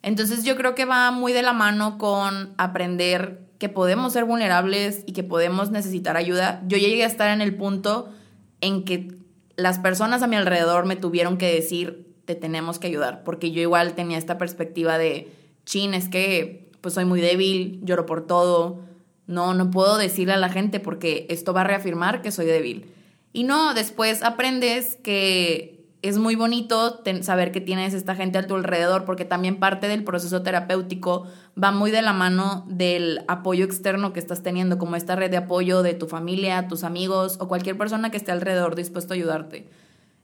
[0.04, 5.02] Entonces yo creo que va muy de la mano con aprender que podemos ser vulnerables
[5.08, 6.62] y que podemos necesitar ayuda.
[6.68, 8.14] Yo llegué a estar en el punto
[8.62, 9.18] en que
[9.56, 13.62] las personas a mi alrededor me tuvieron que decir, te tenemos que ayudar, porque yo
[13.62, 15.32] igual tenía esta perspectiva de,
[15.66, 18.82] chin, es que pues soy muy débil, lloro por todo,
[19.26, 22.94] no, no puedo decirle a la gente porque esto va a reafirmar que soy débil.
[23.34, 28.54] Y no, después aprendes que es muy bonito saber que tienes esta gente a tu
[28.54, 31.26] alrededor porque también parte del proceso terapéutico
[31.62, 35.38] va muy de la mano del apoyo externo que estás teniendo, como esta red de
[35.38, 39.68] apoyo de tu familia, tus amigos o cualquier persona que esté alrededor dispuesto a ayudarte.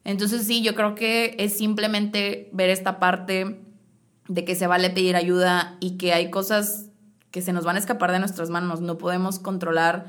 [0.03, 3.61] Entonces sí, yo creo que es simplemente ver esta parte
[4.31, 6.85] de que se vale pedir ayuda y que hay cosas
[7.31, 8.79] que se nos van a escapar de nuestras manos.
[8.79, 10.05] No podemos controlar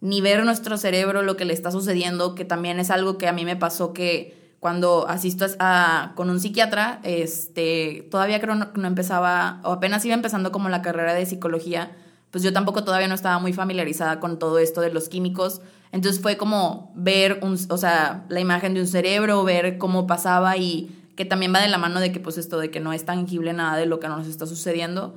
[0.00, 3.32] ni ver nuestro cerebro lo que le está sucediendo, que también es algo que a
[3.32, 8.86] mí me pasó que cuando asisto a, con un psiquiatra, este, todavía creo no, no
[8.86, 11.90] empezaba, o apenas iba empezando como la carrera de psicología,
[12.30, 15.62] pues yo tampoco todavía no estaba muy familiarizada con todo esto de los químicos.
[15.90, 20.56] Entonces fue como ver, un, o sea, la imagen de un cerebro, ver cómo pasaba
[20.56, 23.04] y que también va de la mano de que pues esto de que no es
[23.04, 25.14] tangible nada de lo que nos está sucediendo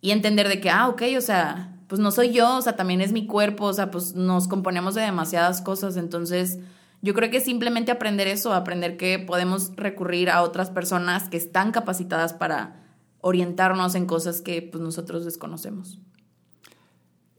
[0.00, 3.00] y entender de que, ah, ok, o sea, pues no soy yo, o sea, también
[3.00, 6.58] es mi cuerpo, o sea, pues nos componemos de demasiadas cosas, entonces
[7.02, 11.72] yo creo que simplemente aprender eso, aprender que podemos recurrir a otras personas que están
[11.72, 12.82] capacitadas para
[13.20, 15.98] orientarnos en cosas que pues nosotros desconocemos.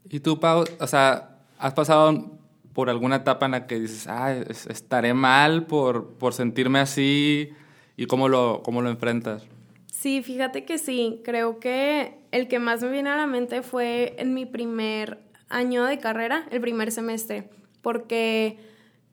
[0.08, 2.38] ¿Y tú, Pau, o sea, has pasado
[2.72, 7.50] por alguna etapa en la que dices, ah, estaré mal por, por sentirme así?
[7.98, 9.44] ¿Y cómo lo, cómo lo enfrentas?
[9.90, 11.20] Sí, fíjate que sí.
[11.24, 15.84] Creo que el que más me viene a la mente fue en mi primer año
[15.84, 17.50] de carrera, el primer semestre,
[17.82, 18.56] porque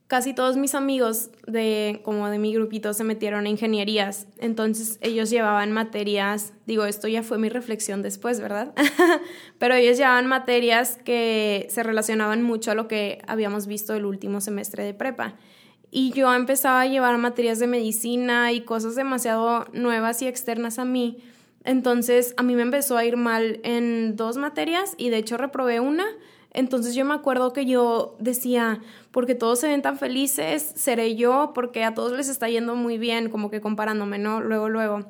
[0.05, 5.31] casi todos mis amigos de como de mi grupito se metieron a ingenierías, entonces ellos
[5.31, 8.71] llevaban materias, digo, esto ya fue mi reflexión después, ¿verdad?
[9.57, 14.41] Pero ellos llevaban materias que se relacionaban mucho a lo que habíamos visto el último
[14.41, 15.37] semestre de prepa.
[15.97, 20.83] Y yo empezaba a llevar materias de medicina y cosas demasiado nuevas y externas a
[20.83, 21.23] mí.
[21.63, 25.79] Entonces a mí me empezó a ir mal en dos materias y de hecho reprobé
[25.79, 26.03] una.
[26.51, 28.81] Entonces yo me acuerdo que yo decía,
[29.11, 32.97] porque todos se ven tan felices, seré yo, porque a todos les está yendo muy
[32.97, 34.41] bien, como que comparándome, ¿no?
[34.41, 35.05] Luego, luego.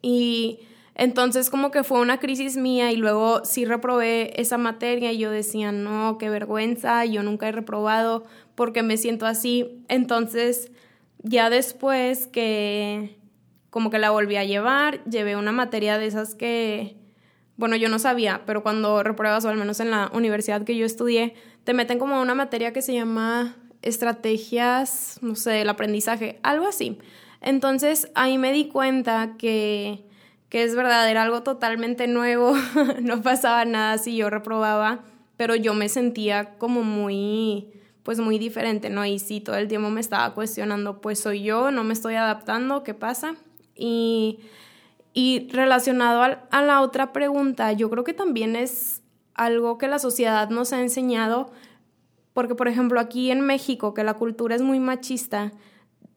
[0.00, 0.60] Y
[0.94, 5.32] entonces como que fue una crisis mía y luego sí reprobé esa materia y yo
[5.32, 8.22] decía, no, qué vergüenza, yo nunca he reprobado
[8.54, 9.84] porque me siento así.
[9.88, 10.70] Entonces
[11.22, 13.18] ya después que
[13.70, 16.96] como que la volví a llevar, llevé una materia de esas que,
[17.56, 20.86] bueno, yo no sabía, pero cuando repruebas, o al menos en la universidad que yo
[20.86, 26.66] estudié, te meten como una materia que se llama estrategias, no sé, el aprendizaje, algo
[26.66, 26.98] así.
[27.40, 30.04] Entonces ahí me di cuenta que
[30.54, 32.54] que es verdad, era algo totalmente nuevo,
[33.02, 35.00] no pasaba nada si yo reprobaba,
[35.36, 37.72] pero yo me sentía como muy,
[38.04, 39.04] pues muy diferente, ¿no?
[39.04, 42.84] Y sí, todo el tiempo me estaba cuestionando, pues soy yo, no me estoy adaptando,
[42.84, 43.34] ¿qué pasa?
[43.74, 44.40] Y,
[45.14, 49.02] y relacionado a la otra pregunta, yo creo que también es
[49.34, 51.50] algo que la sociedad nos ha enseñado,
[52.34, 55.52] porque por ejemplo aquí en México, que la cultura es muy machista,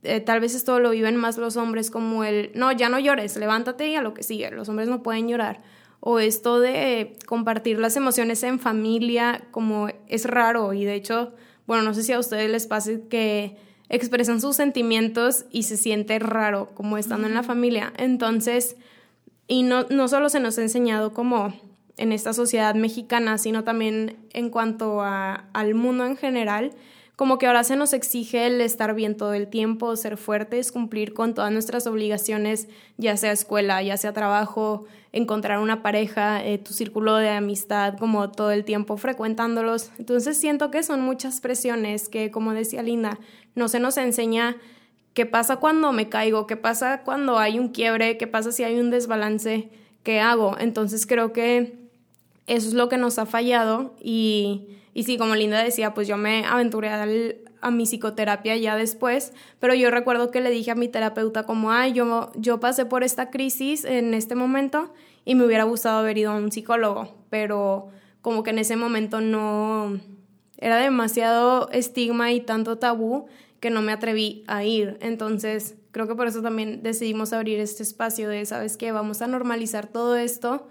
[0.04, 3.38] eh, tal vez esto lo viven más los hombres como el, no, ya no llores,
[3.38, 5.62] levántate y a lo que sigue, los hombres no pueden llorar.
[6.00, 11.34] O esto de compartir las emociones en familia, como es raro y de hecho,
[11.68, 13.58] bueno, no sé si a ustedes les pase que
[13.90, 17.94] expresan sus sentimientos y se siente raro como estando en la familia.
[17.98, 18.76] Entonces,
[19.48, 21.54] y no, no solo se nos ha enseñado como
[21.98, 26.72] en esta sociedad mexicana, sino también en cuanto a, al mundo en general,
[27.18, 31.16] como que ahora se nos exige el estar bien todo el tiempo, ser fuertes, cumplir
[31.16, 36.74] con todas nuestras obligaciones, ya sea escuela, ya sea trabajo, encontrar una pareja, eh, tu
[36.74, 39.90] círculo de amistad, como todo el tiempo frecuentándolos.
[39.98, 43.18] Entonces siento que son muchas presiones que, como decía Linda,
[43.56, 44.56] no se nos enseña
[45.16, 48.80] qué pasa cuando me caigo, qué pasa cuando hay un quiebre, qué pasa si hay
[48.80, 49.72] un desbalance,
[50.04, 50.56] qué hago.
[50.60, 51.80] Entonces creo que
[52.46, 56.18] eso es lo que nos ha fallado y y sí, como Linda decía, pues yo
[56.18, 60.88] me aventuré a, mi psicoterapia ya después, pero yo recuerdo que le dije a mi
[60.88, 64.92] terapeuta como, ay, yo, yo pasé por esta crisis en este momento
[65.24, 67.90] y me hubiera gustado haber ido a un psicólogo, pero
[68.24, 70.00] como que en ese momento no,
[70.58, 73.28] era demasiado estigma y tanto tabú
[73.60, 74.98] que no me atreví a ir.
[75.00, 78.92] Entonces, creo que por eso también decidimos abrir este espacio de, ¿sabes qué?
[78.92, 80.68] Vamos a normalizar todo esto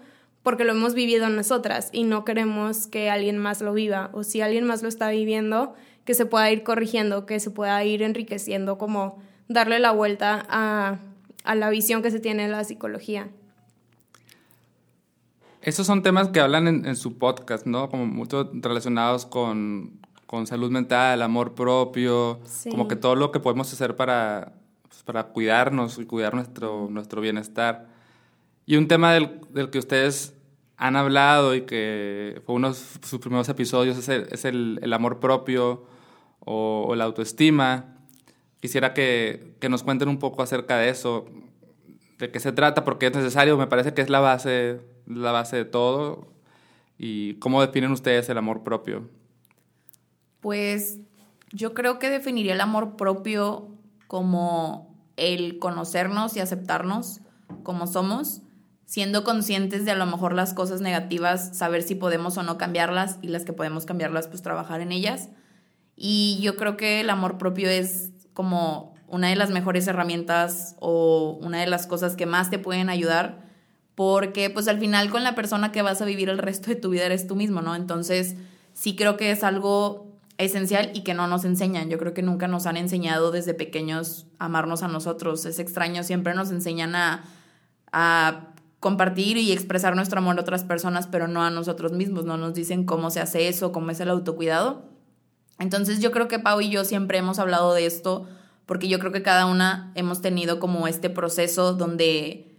[0.47, 4.39] porque lo hemos vivido nosotras y no queremos que alguien más lo viva o si
[4.39, 5.73] alguien más lo está viviendo,
[6.05, 10.99] que se pueda ir corrigiendo, que se pueda ir enriqueciendo, como darle la vuelta a,
[11.53, 13.27] la visión que se tiene de la psicología.
[15.61, 17.89] Esos son temas que hablan en, su podcast, ¿no?
[17.89, 19.99] Como mucho relacionados con,
[20.45, 22.39] salud mental, amor propio,
[22.71, 24.53] como que todo lo que podemos hacer para,
[24.87, 27.89] pues, para cuidarnos y cuidar nuestro, nuestro bienestar.
[28.65, 30.36] Y un tema del, del que ustedes
[30.77, 35.85] han hablado y que fue uno de sus primeros episodios, es el, amor propio
[36.39, 37.97] o, la autoestima.
[38.61, 41.25] Quisiera que, nos cuenten un poco acerca de eso,
[42.19, 45.57] de qué se trata, porque es necesario, me parece que es la base, la base
[45.57, 46.27] de todo.
[46.99, 49.09] ¿Y cómo definen ustedes el amor propio?
[50.41, 50.99] Pues
[51.51, 53.69] yo creo que definiría el amor propio
[54.07, 57.21] como el conocernos y aceptarnos
[57.63, 58.41] como somos
[58.87, 63.19] siendo conscientes de a lo mejor las cosas negativas, saber si podemos o no cambiarlas
[63.21, 65.29] y las que podemos cambiarlas, pues trabajar en ellas.
[65.95, 71.37] Y yo creo que el amor propio es como una de las mejores herramientas o
[71.41, 73.45] una de las cosas que más te pueden ayudar
[73.93, 76.91] porque pues al final con la persona que vas a vivir el resto de tu
[76.91, 77.75] vida eres tú mismo, ¿no?
[77.75, 78.35] Entonces
[78.73, 81.89] sí creo que es algo esencial y que no nos enseñan.
[81.89, 85.45] Yo creo que nunca nos han enseñado desde pequeños a amarnos a nosotros.
[85.45, 87.23] Es extraño, siempre nos enseñan a,
[87.91, 88.49] a
[88.87, 92.53] compartir y expresar nuestro amor a otras personas, pero no a nosotros mismos, no nos
[92.53, 94.85] dicen cómo se hace eso, cómo es el autocuidado.
[95.59, 98.29] Entonces yo creo que Pau y yo siempre hemos hablado de esto,
[98.65, 102.55] porque yo creo que cada una hemos tenido como este proceso donde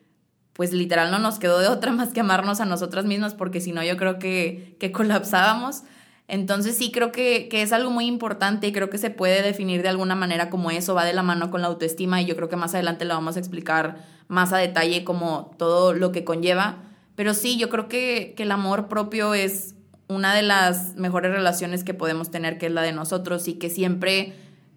[0.52, 3.72] pues literal no nos quedó de otra más que amarnos a nosotras mismas, porque si
[3.72, 5.84] no yo creo que, que colapsábamos.
[6.26, 9.80] Entonces sí creo que, que, es algo muy importante y creo que se puede definir
[9.80, 12.50] de alguna manera como eso, va de la mano con la autoestima y yo creo
[12.50, 16.76] que más adelante lo vamos a explicar más a detalle como todo lo que conlleva.
[17.16, 19.74] Pero sí, yo creo que, que el amor propio es
[20.06, 23.68] una de las mejores relaciones que podemos tener, que es la de nosotros y que
[23.70, 24.34] siempre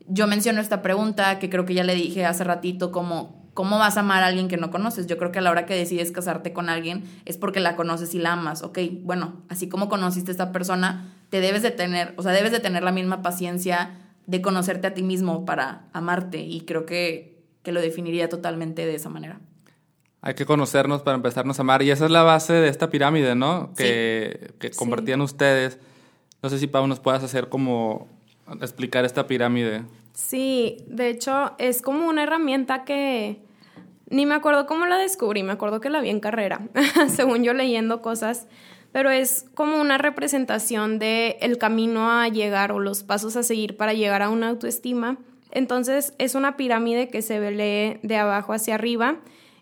[0.07, 3.97] yo menciono esta pregunta, que creo que ya le dije hace ratito, como ¿Cómo vas
[3.97, 5.07] a amar a alguien que no conoces?
[5.07, 8.13] Yo creo que a la hora que decides casarte con alguien es porque la conoces
[8.15, 8.63] y la amas.
[8.63, 12.53] Ok, bueno, así como conociste a esta persona, te debes de tener, o sea, debes
[12.53, 17.40] de tener la misma paciencia de conocerte a ti mismo para amarte y creo que,
[17.63, 19.39] que lo definiría totalmente de esa manera.
[20.21, 23.35] Hay que conocernos para empezarnos a amar y esa es la base de esta pirámide,
[23.35, 23.73] ¿no?
[23.75, 25.79] Que, que compartían ustedes.
[26.43, 28.07] No sé si Pau nos puedas hacer como
[28.61, 29.83] explicar esta pirámide.
[30.13, 33.41] Sí, de hecho es como una herramienta que
[34.11, 36.67] ni me acuerdo cómo la descubrí, me acuerdo que la vi en carrera,
[37.09, 38.47] según yo leyendo cosas,
[38.91, 43.77] pero es como una representación de el camino a llegar o los pasos a seguir
[43.77, 45.17] para llegar a una autoestima.
[45.51, 49.17] Entonces es una pirámide que se lee de abajo hacia arriba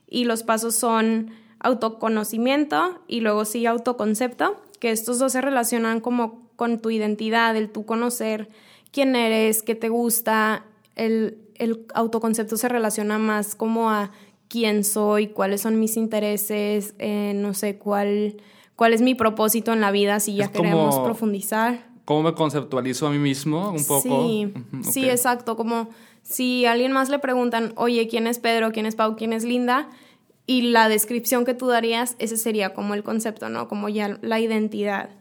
[0.08, 6.48] y los pasos son autoconocimiento y luego sí autoconcepto, que estos dos se relacionan como
[6.56, 8.50] con tu identidad, el tú conocer
[8.92, 10.66] quién eres, qué te gusta,
[10.96, 14.12] el, el autoconcepto se relaciona más como a
[14.50, 18.38] quién soy, cuáles son mis intereses, eh, no sé cuál,
[18.76, 21.89] cuál es mi propósito en la vida, si ya queremos profundizar.
[22.10, 24.24] ¿Cómo me conceptualizo a mí mismo un poco?
[24.24, 24.52] Sí,
[24.82, 25.92] sí, exacto, como
[26.24, 28.72] si a alguien más le preguntan, oye, ¿quién es Pedro?
[28.72, 29.16] ¿Quién es Pau?
[29.16, 29.90] ¿Quién es Linda?
[30.48, 33.68] Y la descripción que tú darías, ese sería como el concepto, ¿no?
[33.68, 35.12] Como ya la identidad.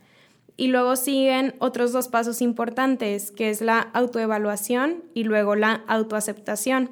[0.57, 6.89] Y luego siguen otros dos pasos importantes, que es la autoevaluación y luego la autoaceptación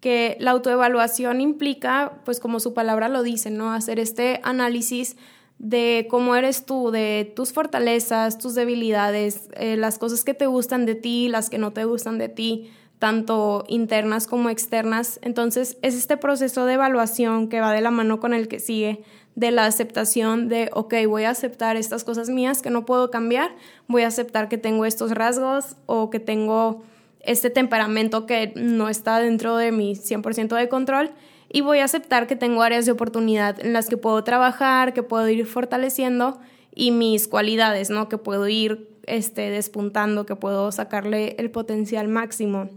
[0.00, 3.72] que la autoevaluación implica, pues como su palabra lo dice, ¿no?
[3.72, 5.16] Hacer este análisis
[5.60, 10.86] de cómo eres tú, de tus fortalezas, tus debilidades, eh, las cosas que te gustan
[10.86, 15.20] de ti, las que no te gustan de ti, tanto internas como externas.
[15.22, 19.02] Entonces es este proceso de evaluación que va de la mano con el que sigue,
[19.34, 23.54] de la aceptación de, ok, voy a aceptar estas cosas mías que no puedo cambiar,
[23.86, 26.82] voy a aceptar que tengo estos rasgos o que tengo
[27.20, 31.10] este temperamento que no está dentro de mi 100% de control
[31.52, 35.02] y voy a aceptar que tengo áreas de oportunidad en las que puedo trabajar, que
[35.02, 36.38] puedo ir fortaleciendo
[36.72, 38.08] y mis cualidades, ¿no?
[38.08, 42.70] Que puedo ir este, despuntando, que puedo sacarle el potencial máximo.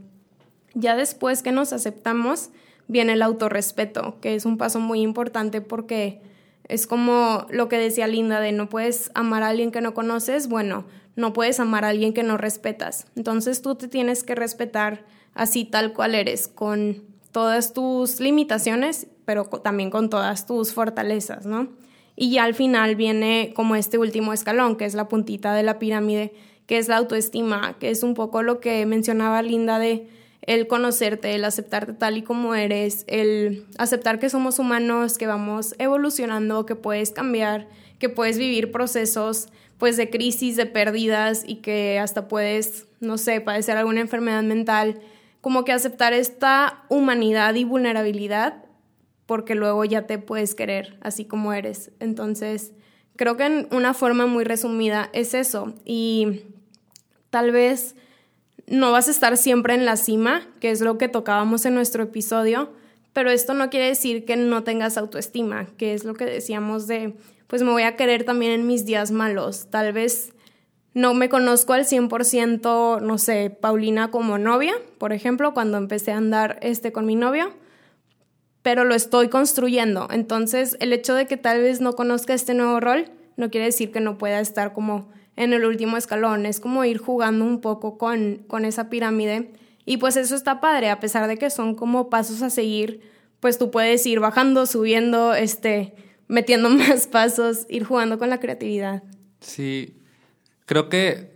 [0.74, 2.50] Ya después que nos aceptamos,
[2.88, 6.22] viene el autorrespeto, que es un paso muy importante porque
[6.68, 10.48] es como lo que decía Linda de no puedes amar a alguien que no conoces,
[10.48, 13.06] bueno, no puedes amar a alguien que no respetas.
[13.16, 15.06] Entonces tú te tienes que respetar
[15.36, 21.68] así tal cual eres, con todas tus limitaciones, pero también con todas tus fortalezas, ¿no?
[22.16, 25.80] Y ya al final viene como este último escalón, que es la puntita de la
[25.80, 26.34] pirámide,
[26.68, 30.08] que es la autoestima, que es un poco lo que mencionaba Linda de
[30.46, 35.74] el conocerte, el aceptarte tal y como eres, el aceptar que somos humanos, que vamos
[35.80, 37.68] evolucionando, que puedes cambiar,
[37.98, 43.42] que puedes vivir procesos pues de crisis, de pérdidas y que hasta puedes, no sé,
[43.42, 45.00] padecer alguna enfermedad mental,
[45.44, 48.64] como que aceptar esta humanidad y vulnerabilidad
[49.26, 51.92] porque luego ya te puedes querer así como eres.
[52.00, 52.72] Entonces,
[53.18, 56.44] creo que en una forma muy resumida es eso y
[57.30, 57.98] tal vez
[58.68, 62.04] no vas a estar siempre en la cima, que es lo que tocábamos en nuestro
[62.04, 62.72] episodio,
[63.12, 67.16] pero esto no quiere decir que no tengas autoestima, que es lo que decíamos de
[67.48, 69.68] pues me voy a querer también en mis días malos.
[69.70, 70.32] Tal vez
[70.94, 76.18] no me conozco al 100%, no sé, Paulina como novia, por ejemplo, cuando empecé a
[76.18, 77.52] andar este con mi novio,
[78.62, 80.08] pero lo estoy construyendo.
[80.12, 83.92] Entonces, el hecho de que tal vez no conozca este nuevo rol no quiere decir
[83.92, 87.98] que no pueda estar como en el último escalón, es como ir jugando un poco
[87.98, 89.54] con, con esa pirámide.
[89.86, 93.02] Y pues eso está padre, a pesar de que son como pasos a seguir,
[93.40, 95.96] pues tú puedes ir bajando, subiendo, este,
[96.28, 99.04] metiendo más pasos, ir jugando con la creatividad.
[99.42, 100.03] Sí,
[100.66, 101.34] creo que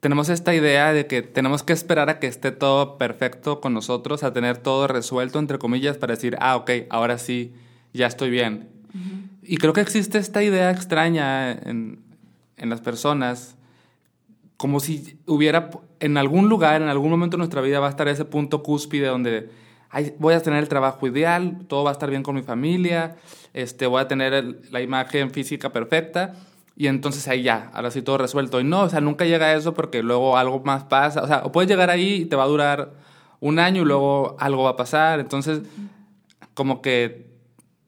[0.00, 4.22] tenemos esta idea de que tenemos que esperar a que esté todo perfecto con nosotros,
[4.22, 7.52] a tener todo resuelto, entre comillas, para decir, ah, ok, ahora sí,
[7.92, 8.70] ya estoy bien.
[9.42, 12.00] Y creo que existe esta idea extraña en,
[12.56, 13.56] en las personas,
[14.56, 18.08] como si hubiera en algún lugar, en algún momento de nuestra vida va a estar
[18.08, 19.50] ese punto cúspide donde
[20.18, 23.16] voy a tener el trabajo ideal, todo va a estar bien con mi familia,
[23.52, 26.34] este, voy a tener la imagen física perfecta
[26.80, 28.58] y entonces ahí ya, ahora sí todo resuelto.
[28.58, 31.42] Y no, o sea, nunca llega a eso porque luego algo más pasa, o sea,
[31.44, 32.94] o puedes llegar ahí y te va a durar
[33.38, 35.60] un año y luego algo va a pasar, entonces
[36.54, 37.26] como que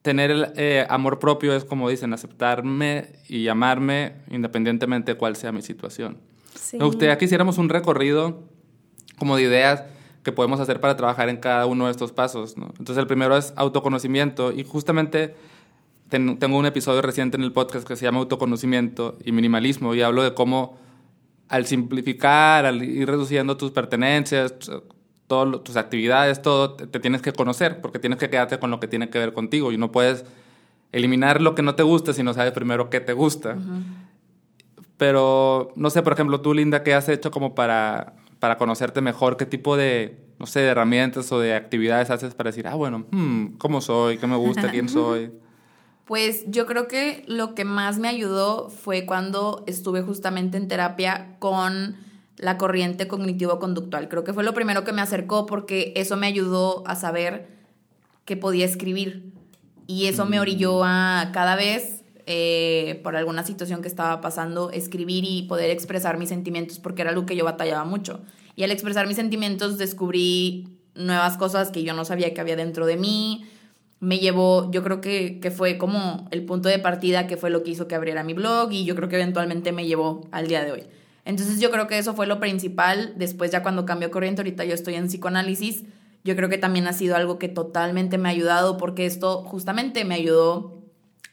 [0.03, 5.53] tener el eh, amor propio es como dicen, aceptarme y amarme independientemente de cuál sea
[5.53, 6.19] mi situación.
[6.55, 6.77] Sí.
[6.77, 8.43] Me hiciéramos un recorrido
[9.19, 9.85] como de ideas
[10.23, 12.57] que podemos hacer para trabajar en cada uno de estos pasos.
[12.59, 15.35] Entonces el primero es autoconocimiento y justamente
[16.19, 20.23] tengo un episodio reciente en el podcast que se llama autoconocimiento y minimalismo y hablo
[20.23, 20.79] de cómo
[21.49, 24.55] al simplificar, al ir reduciendo tus pertenencias,
[25.27, 28.89] todas tus actividades, todo, te, tienes que conocer porque tienes que quedarte con lo que
[28.89, 30.25] tiene que ver contigo y no puedes
[30.93, 33.57] eliminar lo que no te gusta si no sabes primero qué te gusta.
[34.97, 39.37] Pero, no sé, por ejemplo, tú, Linda, ¿qué has hecho como para para conocerte mejor,
[39.37, 43.07] qué tipo de, no sé, de herramientas o de actividades haces para decir, ah, bueno,
[43.13, 44.19] hmm, ¿cómo soy?
[44.19, 44.69] ¿Qué me gusta?
[44.69, 45.31] ¿Quién soy?
[46.05, 51.37] Pues yo creo que lo que más me ayudó fue cuando estuve justamente en terapia
[51.39, 51.97] con
[52.37, 54.09] la corriente cognitivo-conductual.
[54.09, 57.49] Creo que fue lo primero que me acercó porque eso me ayudó a saber
[58.25, 59.33] que podía escribir.
[59.87, 65.25] Y eso me orilló a cada vez, eh, por alguna situación que estaba pasando, escribir
[65.25, 68.21] y poder expresar mis sentimientos porque era algo que yo batallaba mucho.
[68.57, 72.87] Y al expresar mis sentimientos descubrí nuevas cosas que yo no sabía que había dentro
[72.87, 73.47] de mí.
[74.03, 77.63] Me llevó, yo creo que, que fue como el punto de partida que fue lo
[77.63, 80.65] que hizo que abriera mi blog y yo creo que eventualmente me llevó al día
[80.65, 80.83] de hoy.
[81.25, 83.15] Entonces yo creo que eso fue lo principal.
[83.17, 85.85] Después ya cuando cambió corriente, ahorita yo estoy en psicoanálisis,
[86.25, 90.05] yo creo que también ha sido algo que totalmente me ha ayudado porque esto justamente
[90.05, 90.83] me ayudó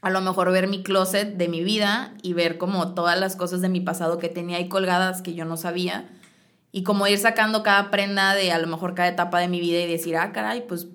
[0.02, 3.62] a lo mejor ver mi closet de mi vida y ver como todas las cosas
[3.62, 6.08] de mi pasado que tenía ahí colgadas que yo no sabía
[6.72, 9.80] y como ir sacando cada prenda de a lo mejor cada etapa de mi vida
[9.80, 10.88] y decir, ah, caray, pues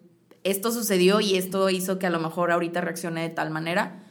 [0.45, 4.03] esto sucedió y esto hizo que a lo mejor ahorita reaccione de tal manera.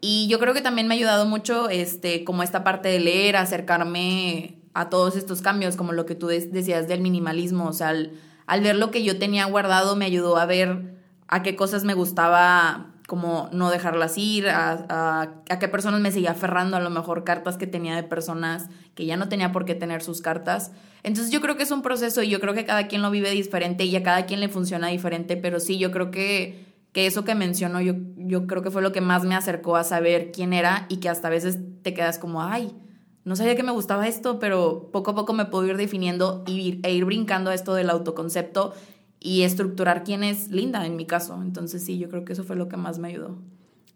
[0.00, 3.36] Y yo creo que también me ha ayudado mucho este, como esta parte de leer,
[3.36, 8.60] acercarme a todos estos cambios, como lo que tú decías del minimalismo, o sea, al,
[8.60, 10.96] ver lo que yo tenía guardado me ayudó a ver
[11.28, 16.32] a qué cosas me gustaba como no dejarlas ir, a, a, qué personas me seguía
[16.32, 19.74] aferrando, a lo mejor cartas que tenía de personas que ya no tenía por qué
[19.74, 20.72] tener sus cartas.
[21.02, 23.30] Entonces yo creo que es un proceso y yo creo que cada quien lo vive
[23.30, 27.26] diferente y a cada quien le funciona diferente, pero sí, yo creo que que eso
[27.26, 30.54] que mencionó yo, yo creo que fue lo que más me acercó a saber quién
[30.54, 32.72] era y que hasta a veces te quedas como, ay,
[33.22, 36.80] no sabía que me gustaba esto, pero poco a poco me puedo ir definiendo y
[36.82, 38.72] e ir brincando a esto del autoconcepto
[39.26, 41.42] y estructurar quién es Linda en mi caso.
[41.42, 43.38] Entonces sí, yo creo que eso fue lo que más me ayudó.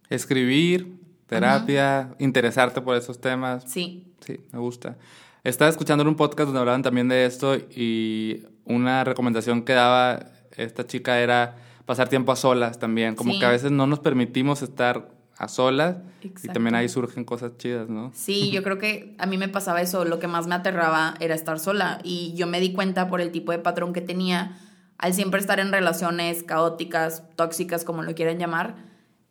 [0.09, 3.63] Escribir, terapia, interesarte por esos temas.
[3.65, 4.13] Sí.
[4.19, 4.99] Sí, me gusta.
[5.45, 10.27] Estaba escuchando en un podcast donde hablaban también de esto y una recomendación que daba
[10.57, 11.57] esta chica era
[11.87, 15.97] pasar tiempo a solas también, como que a veces no nos permitimos estar a solas
[16.23, 18.11] y también ahí surgen cosas chidas, ¿no?
[18.15, 21.37] Sí, yo creo que a mí me pasaba eso, lo que más me aterraba era
[21.37, 24.59] estar sola y yo me di cuenta por el tipo de patrón que tenía
[25.01, 28.77] al siempre estar en relaciones caóticas, tóxicas, como lo quieran llamar,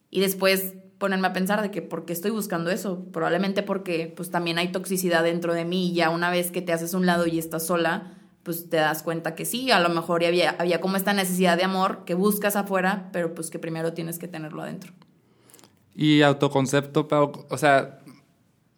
[0.10, 4.32] y después ponerme a pensar de que por qué estoy buscando eso, probablemente porque pues
[4.32, 7.28] también hay toxicidad dentro de mí y ya una vez que te haces un lado
[7.28, 10.98] y estás sola, pues te das cuenta que sí, a lo mejor había, había como
[10.98, 14.92] esta necesidad de amor que buscas afuera, pero pues que primero tienes que tenerlo adentro.
[15.96, 17.08] Y autoconcepto,
[17.48, 18.00] o sea,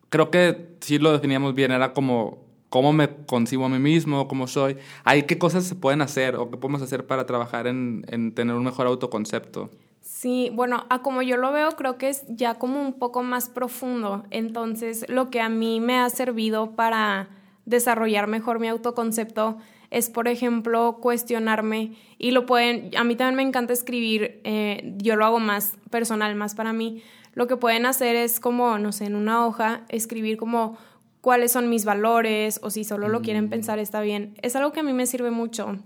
[0.10, 4.48] creo que sí lo definíamos bien, era como cómo me concibo a mí mismo, cómo
[4.48, 4.78] soy.
[5.04, 8.56] Hay qué cosas se pueden hacer o qué podemos hacer para trabajar en, en tener
[8.56, 9.70] un mejor autoconcepto.
[10.00, 13.50] Sí, bueno, a como yo lo veo, creo que es ya como un poco más
[13.50, 14.24] profundo.
[14.32, 17.28] Entonces, lo que a mí me ha servido para
[17.66, 19.58] desarrollar mejor mi autoconcepto
[19.90, 25.18] es, por ejemplo, cuestionarme y lo pueden, a mí también me encanta escribir, eh, yo
[25.18, 27.04] lo hago más personal, más para mí,
[27.34, 30.78] lo que pueden hacer es como, no sé, en una hoja, escribir como
[31.22, 33.50] cuáles son mis valores o si solo lo quieren mm.
[33.50, 34.34] pensar está bien.
[34.42, 35.78] Es algo que a mí me sirve mucho.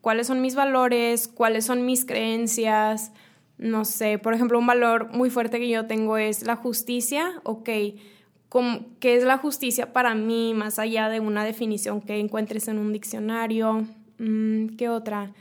[0.00, 1.28] ¿Cuáles son mis valores?
[1.28, 3.12] ¿Cuáles son mis creencias?
[3.58, 7.40] No sé, por ejemplo, un valor muy fuerte que yo tengo es la justicia.
[7.44, 7.68] Ok,
[9.00, 12.92] qué es la justicia para mí, más allá de una definición que encuentres en un
[12.92, 13.86] diccionario.
[14.18, 15.32] Mm, ¿Qué otra?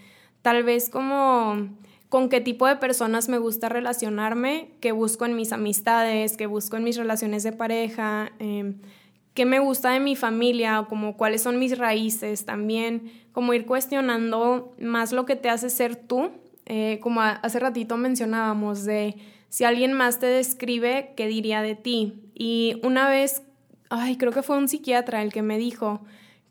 [0.41, 1.69] Tal vez como
[2.09, 6.77] con qué tipo de personas me gusta relacionarme, qué busco en mis amistades, qué busco
[6.77, 8.79] en mis relaciones de pareja, em,
[9.33, 14.73] qué me gusta de mi familia, como cuáles son mis raíces también, como ir cuestionando
[14.79, 16.31] más lo que te hace ser tú,
[16.65, 19.15] eh, como hace ratito mencionábamos de
[19.49, 22.13] si alguien más te describe, ¿qué diría de ti?
[22.33, 23.43] Y una vez,
[23.89, 26.01] ay, creo que fue un psiquiatra el que me dijo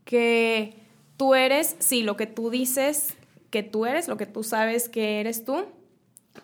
[0.05, 0.77] que
[1.17, 3.17] tú eres, sí, lo que tú dices
[3.51, 5.67] que tú eres, lo que tú sabes que eres tú,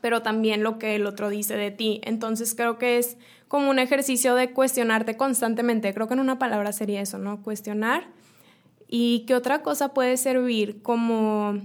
[0.01, 2.01] pero también lo que el otro dice de ti.
[2.05, 3.17] Entonces creo que es
[3.49, 5.93] como un ejercicio de cuestionarte constantemente.
[5.95, 7.43] Creo que en una palabra sería eso, ¿no?
[7.43, 8.05] Cuestionar.
[8.89, 10.83] ¿Y qué otra cosa puede servir?
[10.83, 11.61] Como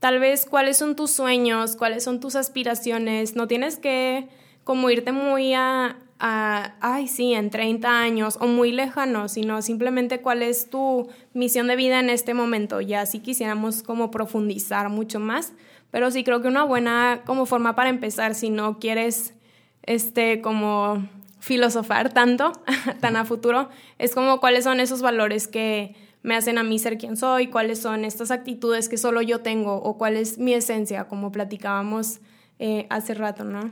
[0.00, 3.34] Tal vez cuáles son tus sueños, cuáles son tus aspiraciones.
[3.34, 4.28] No tienes que
[4.62, 10.42] como irte muy a, ay, sí, en 30 años o muy lejano, sino simplemente cuál
[10.42, 12.80] es tu misión de vida en este momento.
[12.80, 15.54] Ya si quisiéramos como profundizar mucho más,
[15.90, 19.34] pero sí creo que una buena como forma para empezar, si no quieres,
[19.82, 21.08] este, como
[21.46, 22.50] filosofar tanto,
[23.00, 23.68] tan a futuro,
[23.98, 25.94] es como cuáles son esos valores que
[26.24, 29.76] me hacen a mí ser quien soy, cuáles son estas actitudes que solo yo tengo
[29.76, 32.18] o cuál es mi esencia, como platicábamos
[32.58, 33.70] eh, hace rato, ¿no?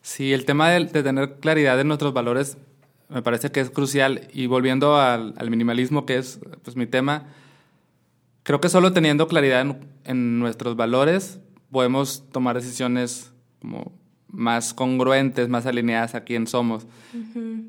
[0.00, 2.56] Sí, el tema de, tener claridad en nuestros valores
[3.10, 7.26] me parece que es crucial y volviendo al, minimalismo, que es pues, mi tema,
[8.42, 9.66] creo que solo teniendo claridad
[10.04, 11.40] en, nuestros valores
[11.70, 13.92] podemos tomar decisiones como
[14.32, 16.86] más congruentes, más alineadas a quién somos.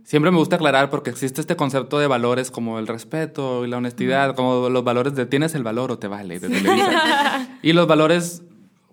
[0.05, 3.77] Siempre me gusta aclarar porque existe este concepto de valores como el respeto y la
[3.77, 6.39] honestidad, como los valores de tienes el valor o te vale.
[7.61, 8.43] y los valores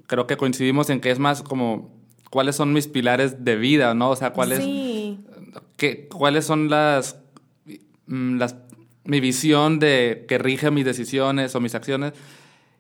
[0.07, 1.95] creo que coincidimos en que es más como
[2.31, 4.11] cuáles son mis pilares de vida, ¿no?
[4.11, 4.65] O sea, cuáles,
[6.11, 7.17] cuáles son las,
[8.07, 8.57] mm, las,
[9.05, 12.13] mi visión de que rige mis decisiones o mis acciones.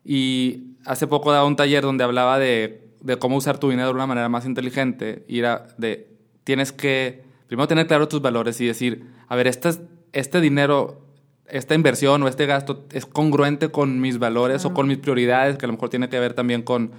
[0.05, 3.94] Y hace poco daba un taller donde hablaba de, de cómo usar tu dinero de
[3.94, 5.24] una manera más inteligente.
[5.28, 6.09] Y era de,
[6.44, 9.70] tienes que, primero tener claro tus valores y decir, a ver, este,
[10.12, 11.11] este dinero
[11.51, 15.66] esta inversión o este gasto es congruente con mis valores o con mis prioridades, que
[15.66, 16.92] a lo mejor tiene que ver también con,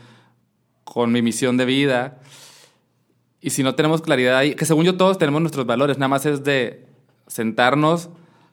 [0.84, 2.20] con mi misión de vida.
[3.40, 6.26] Y si no tenemos claridad ahí, que según yo todos tenemos nuestros valores, nada más
[6.26, 6.86] es de
[7.28, 8.10] sentarnos,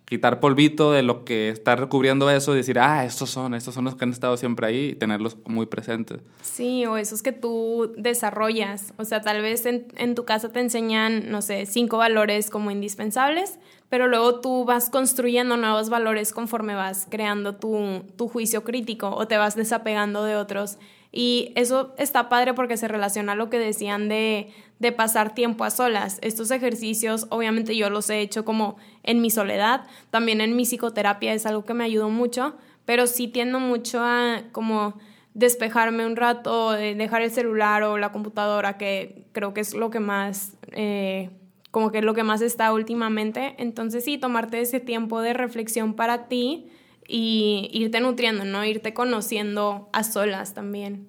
[0.09, 3.85] quitar polvito de lo que está recubriendo eso y decir, ah, estos son, estos son
[3.85, 6.21] los que han estado siempre ahí y tenerlos muy presentes.
[6.41, 8.95] Sí, o esos que tú desarrollas.
[8.97, 12.71] O sea, tal vez en, en tu casa te enseñan, no sé, cinco valores como
[12.71, 13.59] indispensables,
[13.91, 19.27] pero luego tú vas construyendo nuevos valores conforme vas creando tu, tu juicio crítico o
[19.27, 20.79] te vas desapegando de otros.
[21.11, 25.65] Y eso está padre porque se relaciona a lo que decían de, de pasar tiempo
[25.65, 26.19] a solas.
[26.23, 31.33] Estos ejercicios, obviamente yo los he hecho como en mi soledad, también en mi psicoterapia
[31.33, 34.99] es algo que me ayudó mucho, pero sí tiendo mucho a como
[35.35, 40.01] despejarme un rato, dejar el celular o la computadora, que creo que es lo que
[40.01, 41.31] más, eh,
[41.71, 43.55] como que es lo que más está últimamente.
[43.59, 46.69] Entonces sí, tomarte ese tiempo de reflexión para ti
[47.09, 48.65] y irte nutriendo, ¿no?
[48.65, 51.09] Irte conociendo a solas también.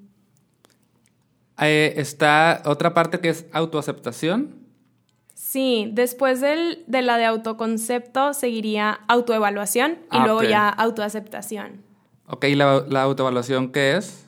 [1.60, 4.56] Eh, está otra parte que es autoaceptación.
[5.36, 11.84] Sí, después del, de la de autoconcepto seguiría autoevaluación y ah, luego ya autoaceptación.
[12.28, 14.26] Ok, ¿y la, la autoevaluación qué es?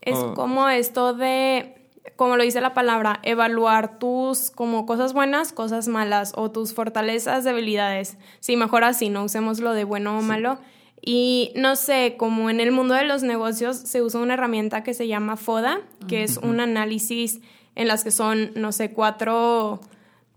[0.00, 1.75] Es como esto de
[2.16, 7.44] como lo dice la palabra, evaluar tus como cosas buenas, cosas malas o tus fortalezas,
[7.44, 8.16] debilidades.
[8.40, 10.58] Sí, mejor así, no usemos lo de bueno o malo.
[11.02, 14.94] Y no sé, como en el mundo de los negocios se usa una herramienta que
[14.94, 17.40] se llama FODA, que es un análisis
[17.74, 19.80] en las que son, no sé, cuatro...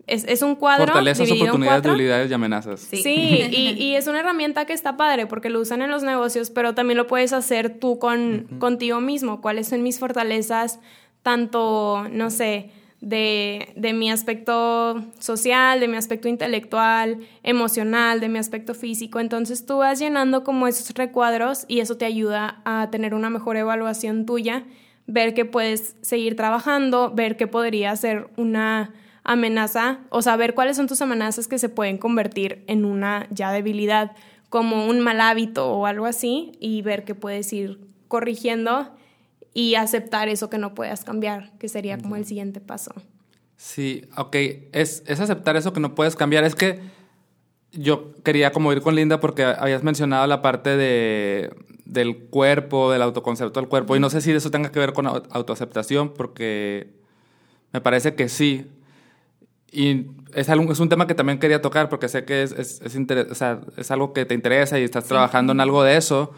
[0.05, 0.87] Es, un cuadro.
[0.87, 2.79] Fortalezas, oportunidades, debilidades y amenazas.
[2.79, 6.49] Sí, y, y, es una herramienta que está padre porque lo usan en los negocios,
[6.49, 9.39] pero también lo puedes hacer tú con, contigo mismo.
[9.39, 10.79] ¿Cuáles son mis fortalezas?
[11.23, 18.39] Tanto, no sé, de, de, mi aspecto social, de mi aspecto intelectual, emocional, de mi
[18.39, 19.19] aspecto físico.
[19.19, 23.55] Entonces tú vas llenando como esos recuadros y eso te ayuda a tener una mejor
[23.55, 24.65] evaluación tuya,
[25.07, 28.93] ver que puedes seguir trabajando, ver que podría ser una
[29.23, 34.11] amenaza o saber cuáles son tus amenazas que se pueden convertir en una ya debilidad
[34.49, 38.91] como un mal hábito o algo así y ver que puedes ir corrigiendo
[39.59, 42.93] y aceptar eso que no puedas cambiar, que sería como el siguiente paso.
[43.57, 44.33] Sí, ok,
[44.71, 46.45] es, es aceptar eso que no puedes cambiar.
[46.45, 46.79] Es que
[47.73, 51.53] yo quería como ir con Linda porque habías mencionado la parte de,
[51.83, 55.07] del cuerpo, del autoconcepto del cuerpo, y no sé si eso tenga que ver con
[55.07, 56.93] autoaceptación, porque
[57.73, 58.65] me parece que sí.
[59.73, 60.05] Y
[60.35, 62.95] es, algo, es un tema que también quería tocar porque sé que es, es, es,
[63.29, 66.31] o sea, es algo que te interesa y estás trabajando en algo de eso.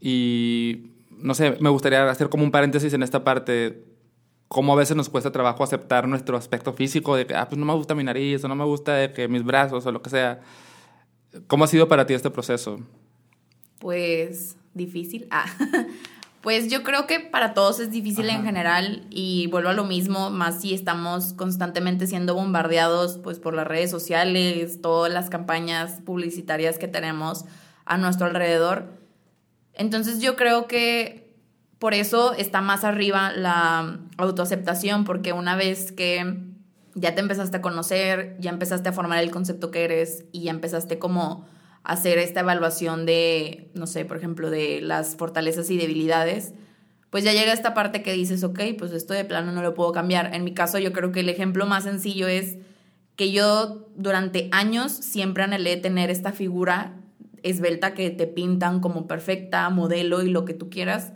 [0.00, 0.87] Y
[1.20, 3.84] no sé, me gustaría hacer como un paréntesis en esta parte,
[4.48, 7.66] cómo a veces nos cuesta trabajo aceptar nuestro aspecto físico, de que, ah, pues no
[7.66, 10.40] me gusta mi nariz, o no me gusta que mis brazos, o lo que sea.
[11.46, 12.80] ¿Cómo ha sido para ti este proceso?
[13.78, 15.26] Pues difícil.
[15.30, 15.46] Ah.
[16.40, 20.30] Pues yo creo que para todos es difícil en general y vuelvo a lo mismo,
[20.30, 26.78] más si estamos constantemente siendo bombardeados pues por las redes sociales, todas las campañas publicitarias
[26.78, 27.44] que tenemos
[27.86, 28.97] a nuestro alrededor
[29.78, 31.34] entonces yo creo que
[31.78, 36.42] por eso está más arriba la autoaceptación, porque una vez que
[36.94, 40.50] ya te empezaste a conocer, ya empezaste a formar el concepto que eres y ya
[40.50, 41.46] empezaste como
[41.84, 46.54] a hacer esta evaluación de, no sé, por ejemplo, de las fortalezas y debilidades,
[47.10, 49.92] pues ya llega esta parte que dices, ok, pues esto de plano no lo puedo
[49.92, 50.34] cambiar.
[50.34, 52.58] En mi caso yo creo que el ejemplo más sencillo es
[53.16, 56.96] que yo durante años siempre anhelé tener esta figura
[57.50, 61.12] esbelta que te pintan como perfecta, modelo y lo que tú quieras,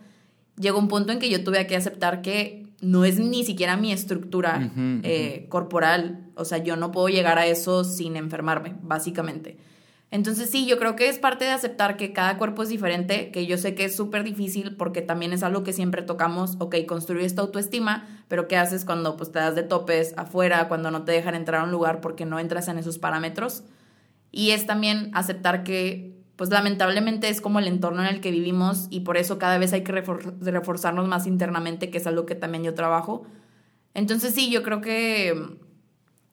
[0.59, 3.93] llegó un punto en que yo tuve que aceptar que no es ni siquiera mi
[3.93, 4.73] estructura
[5.05, 9.57] eh, corporal, o sea, yo no puedo llegar a eso sin enfermarme, básicamente.
[10.11, 13.47] Entonces sí, yo creo que es parte de aceptar que cada cuerpo es diferente, que
[13.47, 17.25] yo sé que es súper difícil porque también es algo que siempre tocamos, ok, construir
[17.25, 21.13] esta autoestima, pero ¿qué haces cuando pues, te das de topes afuera, cuando no te
[21.13, 23.63] dejan entrar a un lugar porque no entras en esos parámetros?
[24.31, 28.89] Y es también aceptar que pues lamentablemente es como el entorno en el que vivimos
[28.91, 32.65] y por eso cada vez hay que reforzarnos más internamente, que es algo que también
[32.65, 33.23] yo trabajo.
[33.95, 35.41] Entonces sí, yo creo que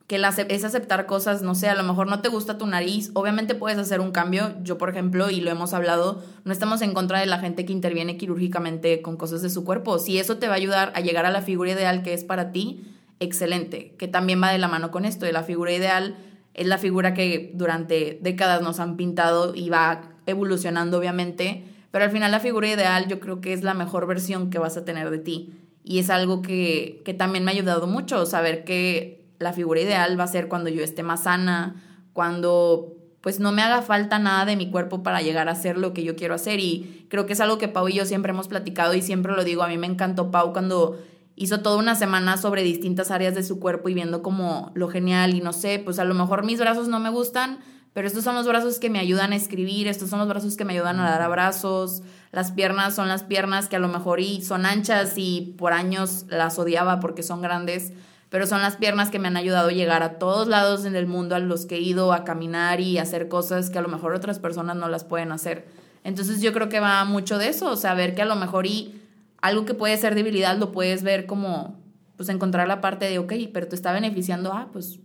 [0.08, 3.54] que es aceptar cosas, no sé, a lo mejor no te gusta tu nariz, obviamente
[3.54, 4.56] puedes hacer un cambio.
[4.64, 7.72] Yo, por ejemplo, y lo hemos hablado, no estamos en contra de la gente que
[7.74, 10.00] interviene quirúrgicamente con cosas de su cuerpo.
[10.00, 12.52] Si eso te va a ayudar a llegar a la figura ideal que es para
[12.52, 12.84] ti,
[13.20, 15.28] excelente, que también va de la mano con esto.
[15.28, 16.16] De la figura ideal
[16.60, 22.12] es la figura que durante décadas nos han pintado y va evolucionando, obviamente, pero al
[22.12, 25.10] final la figura ideal yo creo que es la mejor versión que vas a tener
[25.10, 25.54] de ti.
[25.86, 30.20] Y es algo que, que también me ha ayudado mucho, saber que la figura ideal
[30.20, 31.82] va a ser cuando yo esté más sana,
[32.12, 35.94] cuando pues no me haga falta nada de mi cuerpo para llegar a hacer lo
[35.94, 38.50] que yo quiero hacer y creo que es algo que Pau y yo siempre hemos
[38.50, 41.00] platicado y siempre lo digo, a mí me encantó Pau cuando
[41.40, 45.34] hizo toda una semana sobre distintas áreas de su cuerpo y viendo como lo genial
[45.34, 47.60] y no sé, pues a lo mejor mis brazos no me gustan,
[47.94, 50.66] pero estos son los brazos que me ayudan a escribir, estos son los brazos que
[50.66, 54.42] me ayudan a dar abrazos, las piernas son las piernas que a lo mejor y
[54.42, 57.94] son anchas y por años las odiaba porque son grandes,
[58.30, 61.08] pero son las piernas que me han ayudado a llegar a todos lados en el
[61.08, 64.14] mundo a los que he ido a caminar y hacer cosas que a lo mejor
[64.14, 65.68] otras personas no las pueden hacer.
[66.04, 68.66] Entonces yo creo que va mucho de eso, o sea, ver que a lo mejor
[68.66, 68.99] y
[69.42, 71.80] algo que puede ser debilidad lo puedes ver como,
[72.18, 75.00] pues encontrar la parte de, ok, pero te está beneficiando, ah, pues,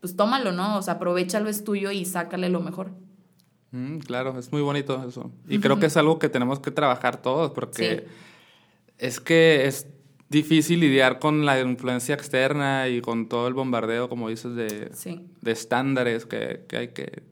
[0.00, 0.78] pues tómalo, ¿no?
[0.78, 2.90] O sea, aprovechalo, es tuyo y sácale lo mejor.
[3.70, 5.32] Mm, claro, es muy bonito eso.
[5.48, 8.06] Y creo que es algo que tenemos que trabajar todos porque
[8.98, 9.88] es que es
[10.28, 14.90] difícil lidiar con la influencia externa y con todo el bombardeo, como dices, de,
[15.40, 17.22] de estándares que, que hay que,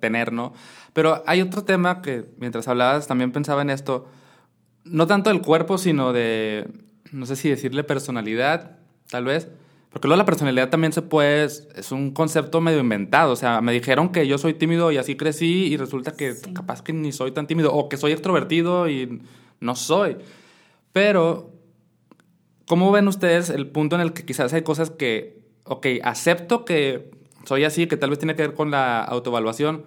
[0.00, 0.52] tener, ¿no?
[0.92, 4.08] Pero hay otro tema que mientras hablabas también pensaba en esto,
[4.86, 6.68] no tanto del cuerpo, sino de,
[7.12, 8.78] no sé si decirle personalidad,
[9.10, 9.48] tal vez.
[9.90, 13.32] Porque luego la personalidad también se puede, es un concepto medio inventado.
[13.32, 16.82] O sea, me dijeron que yo soy tímido y así crecí y resulta que capaz
[16.82, 19.22] que ni soy tan tímido o que soy extrovertido y
[19.60, 20.16] no soy.
[20.92, 21.56] Pero
[22.66, 27.10] ¿Cómo ven ustedes el punto en el que quizás hay cosas que, ok, acepto que
[27.44, 29.84] soy así, que tal vez tiene que ver con la autoevaluación,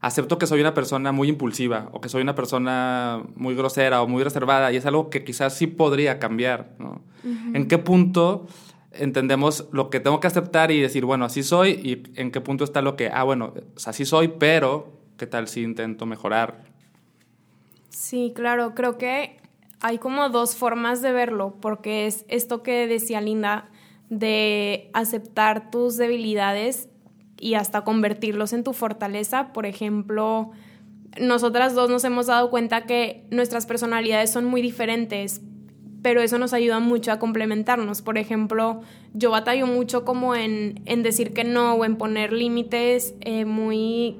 [0.00, 4.06] acepto que soy una persona muy impulsiva o que soy una persona muy grosera o
[4.06, 7.02] muy reservada y es algo que quizás sí podría cambiar, ¿no?
[7.24, 8.46] ¿En qué punto
[8.92, 12.64] entendemos lo que tengo que aceptar y decir, bueno, así soy y en qué punto
[12.64, 13.52] está lo que, ah, bueno,
[13.84, 16.64] así soy, pero ¿qué tal si intento mejorar?
[17.88, 19.38] Sí, claro, creo que
[19.80, 23.68] hay como dos formas de verlo, porque es esto que decía Linda,
[24.08, 26.88] de aceptar tus debilidades
[27.40, 29.52] y hasta convertirlos en tu fortaleza.
[29.52, 30.50] Por ejemplo,
[31.20, 35.40] nosotras dos nos hemos dado cuenta que nuestras personalidades son muy diferentes,
[36.02, 38.02] pero eso nos ayuda mucho a complementarnos.
[38.02, 38.80] Por ejemplo,
[39.14, 44.16] yo batallo mucho como en, en decir que no o en poner límites eh, muy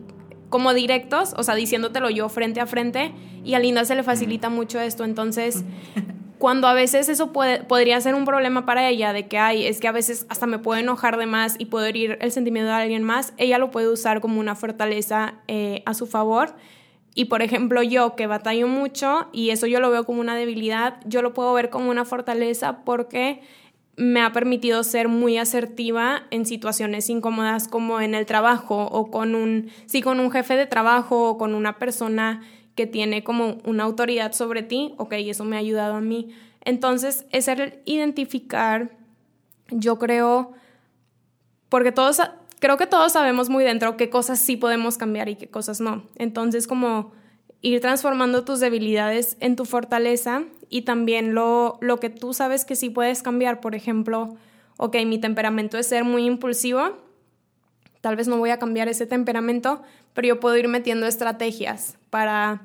[0.48, 3.12] como directos, o sea, diciéndotelo yo frente a frente,
[3.44, 5.64] y a Linda se le facilita mucho esto, entonces
[6.39, 9.80] cuando a veces eso puede, podría ser un problema para ella, de que hay, es
[9.80, 12.76] que a veces hasta me puedo enojar de más y puedo herir el sentimiento de
[12.76, 16.55] alguien más, ella lo puede usar como una fortaleza eh, a su favor.
[17.14, 21.01] Y por ejemplo, yo que batallo mucho y eso yo lo veo como una debilidad,
[21.05, 23.41] yo lo puedo ver como una fortaleza porque
[23.97, 29.34] me ha permitido ser muy asertiva en situaciones incómodas como en el trabajo o con
[29.34, 32.43] un, sí, con un jefe de trabajo o con una persona
[32.78, 36.28] que tiene como una autoridad sobre ti, ok, eso me ha ayudado a mí.
[36.64, 38.96] Entonces, es el identificar,
[39.68, 40.52] yo creo,
[41.70, 42.20] porque todos,
[42.60, 46.04] creo que todos sabemos muy dentro qué cosas sí podemos cambiar y qué cosas no.
[46.14, 47.10] Entonces, como
[47.62, 52.76] ir transformando tus debilidades en tu fortaleza y también lo, lo que tú sabes que
[52.76, 53.60] sí puedes cambiar.
[53.60, 54.36] Por ejemplo,
[54.76, 56.96] ok, mi temperamento es ser muy impulsivo,
[58.09, 59.82] tal vez no voy a cambiar ese temperamento,
[60.14, 62.62] pero yo puedo ir metiendo estrategias para,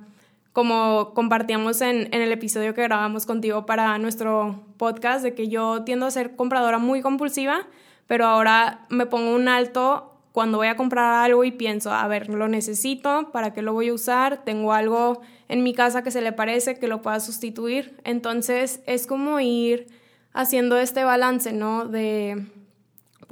[0.54, 5.84] como compartíamos en, en, el episodio que grabamos contigo para nuestro podcast, de que yo
[5.84, 7.68] tiendo a ser compradora muy compulsiva,
[8.08, 12.30] pero ahora me pongo un alto cuando voy a comprar algo y pienso, a ver,
[12.30, 14.46] lo necesito, ¿para qué lo voy a usar?
[14.46, 15.20] Tengo algo
[15.50, 18.00] en mi casa que se le parece, que lo pueda sustituir.
[18.06, 19.88] Entonces es como ir
[20.32, 21.86] haciendo este balance, ¿no?
[21.86, 22.46] De,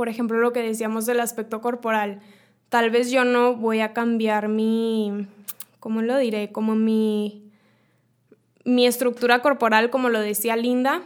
[0.01, 2.21] por ejemplo, lo que decíamos del aspecto corporal.
[2.69, 5.27] Tal vez yo no voy a cambiar mi,
[5.79, 6.51] ¿cómo lo diré?
[6.51, 7.51] Como mi,
[8.65, 11.03] mi estructura corporal, como lo decía Linda,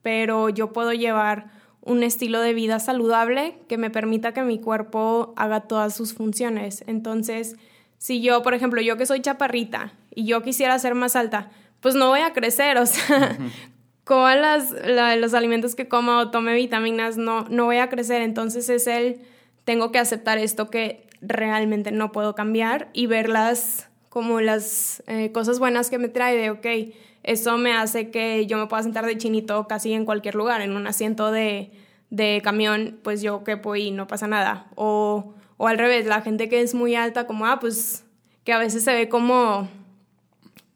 [0.00, 1.50] pero yo puedo llevar
[1.82, 6.82] un estilo de vida saludable que me permita que mi cuerpo haga todas sus funciones.
[6.86, 7.56] Entonces,
[7.98, 11.94] si yo, por ejemplo, yo que soy chaparrita y yo quisiera ser más alta, pues
[11.94, 13.36] no voy a crecer, o sea,
[14.10, 14.74] con las,
[15.18, 18.22] los alimentos que como o tome vitaminas, no, no voy a crecer.
[18.22, 19.20] Entonces es el,
[19.62, 25.30] tengo que aceptar esto que realmente no puedo cambiar y ver las como las eh,
[25.30, 26.92] cosas buenas que me trae de, ok,
[27.22, 30.74] eso me hace que yo me pueda sentar de chinito casi en cualquier lugar, en
[30.74, 31.70] un asiento de,
[32.10, 34.66] de camión, pues yo quepo y no pasa nada.
[34.74, 38.04] O, o al revés, la gente que es muy alta, como, ah, pues
[38.42, 39.68] que a veces se ve como,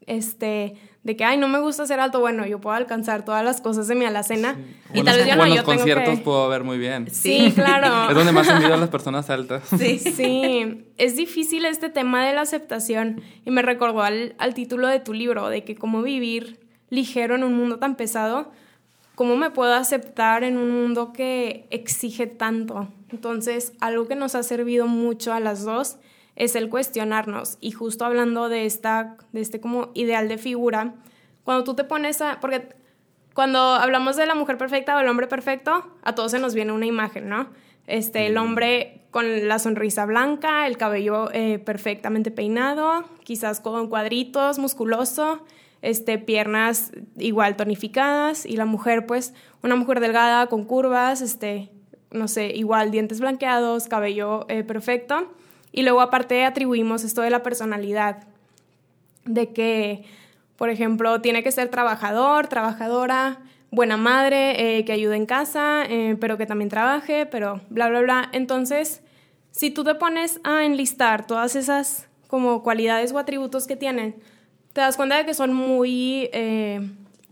[0.07, 0.75] este,
[1.05, 3.87] de que, ay, no me gusta ser alto, bueno, yo puedo alcanzar todas las cosas
[3.87, 4.57] de mi alacena.
[4.91, 7.07] Y tal vez yo no, yo conciertos puedo ver muy bien.
[7.11, 8.09] Sí, claro.
[8.09, 9.61] es donde más envidio a las personas altas.
[9.77, 9.99] Sí.
[9.99, 14.99] sí, es difícil este tema de la aceptación y me recordó al, al título de
[14.99, 18.51] tu libro, de que cómo vivir ligero en un mundo tan pesado,
[19.13, 22.87] cómo me puedo aceptar en un mundo que exige tanto.
[23.11, 25.97] Entonces, algo que nos ha servido mucho a las dos
[26.35, 27.57] es el cuestionarnos.
[27.61, 30.95] Y justo hablando de, esta, de este como ideal de figura,
[31.43, 32.39] cuando tú te pones a...
[32.39, 32.75] Porque
[33.33, 36.71] cuando hablamos de la mujer perfecta o el hombre perfecto, a todos se nos viene
[36.71, 37.49] una imagen, ¿no?
[37.87, 44.57] Este, el hombre con la sonrisa blanca, el cabello eh, perfectamente peinado, quizás con cuadritos,
[44.57, 45.43] musculoso,
[45.81, 51.71] este, piernas igual tonificadas, y la mujer, pues, una mujer delgada con curvas, este,
[52.11, 55.29] no sé, igual dientes blanqueados, cabello eh, perfecto.
[55.75, 58.23] Y luego aparte atribuimos esto de la personalidad,
[59.25, 60.05] de que,
[60.55, 66.15] por ejemplo, tiene que ser trabajador, trabajadora, buena madre, eh, que ayude en casa, eh,
[66.17, 68.29] pero que también trabaje, pero bla, bla, bla.
[68.31, 69.01] Entonces,
[69.51, 74.15] si tú te pones a enlistar todas esas como cualidades o atributos que tienen,
[74.71, 76.29] te das cuenta de que son muy...
[76.31, 76.89] Eh,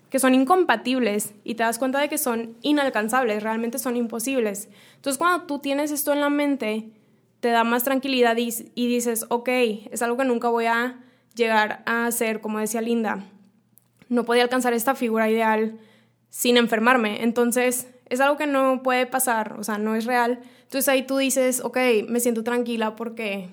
[0.10, 4.70] que son incompatibles y te das cuenta de que son inalcanzables, realmente son imposibles.
[4.96, 6.92] Entonces, cuando tú tienes esto en la mente,
[7.44, 9.50] te da más tranquilidad y, dices, ok,
[9.92, 11.04] es algo que nunca voy a
[11.36, 13.26] llegar a hacer, como decía Linda.
[14.08, 15.78] No podía alcanzar esta figura ideal
[16.30, 17.22] sin enfermarme.
[17.22, 20.40] Entonces, es algo que no puede pasar, o sea, no es real.
[20.62, 21.78] Entonces ahí tú dices, ok,
[22.08, 23.50] me siento tranquila porque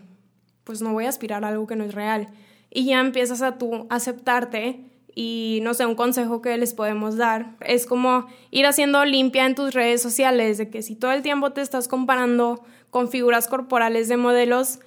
[0.63, 2.29] pues no voy a aspirar a algo que no es real.
[2.71, 4.85] Y ya empiezas a tú aceptarte
[5.17, 9.57] y no sé, un consejo que les podemos dar es como ir haciendo limpia en
[9.57, 14.09] tus redes sociales, de que si todo el tiempo te estás comparando con figuras corporales
[14.09, 14.81] de modelos,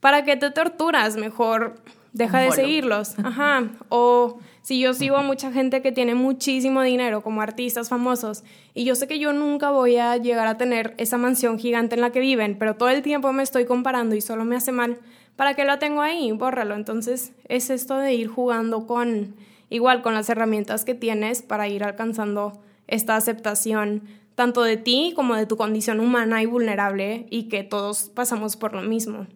[0.00, 1.16] ¿para qué te torturas?
[1.16, 1.80] Mejor
[2.12, 3.18] deja de seguirlos.
[3.18, 3.68] Ajá.
[3.88, 8.44] O si yo sigo a mucha gente que tiene muchísimo dinero, como artistas famosos,
[8.74, 12.02] y yo sé que yo nunca voy a llegar a tener esa mansión gigante en
[12.02, 14.98] la que viven, pero todo el tiempo me estoy comparando y solo me hace mal,
[15.36, 16.30] ¿para qué lo tengo ahí?
[16.32, 16.74] Bórralo.
[16.74, 19.36] Entonces es esto de ir jugando con,
[19.70, 24.02] igual con las herramientas que tienes para ir alcanzando esta aceptación
[24.38, 28.72] tanto de ti como de tu condición humana y vulnerable y que todos pasamos por
[28.72, 29.26] lo mismo.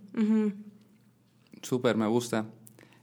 [1.61, 2.45] Súper, me gusta.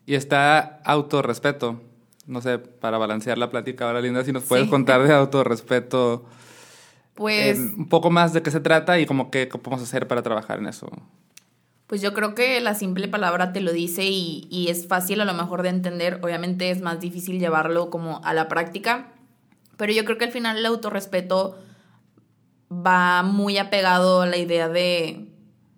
[0.05, 1.81] Y está autorrespeto.
[2.25, 6.23] No sé, para balancear la plática ahora, Linda, si nos puedes contar de autorrespeto.
[7.15, 7.59] Pues.
[7.59, 10.67] un poco más de qué se trata y como qué, podemos hacer para trabajar en
[10.67, 10.89] eso.
[11.85, 15.25] Pues yo creo que la simple palabra te lo dice y, y es fácil a
[15.25, 16.21] lo mejor de entender.
[16.23, 19.11] Obviamente es más difícil llevarlo como a la práctica.
[19.75, 21.57] Pero yo creo que al final el autorrespeto
[22.71, 25.31] va muy apegado a la idea de,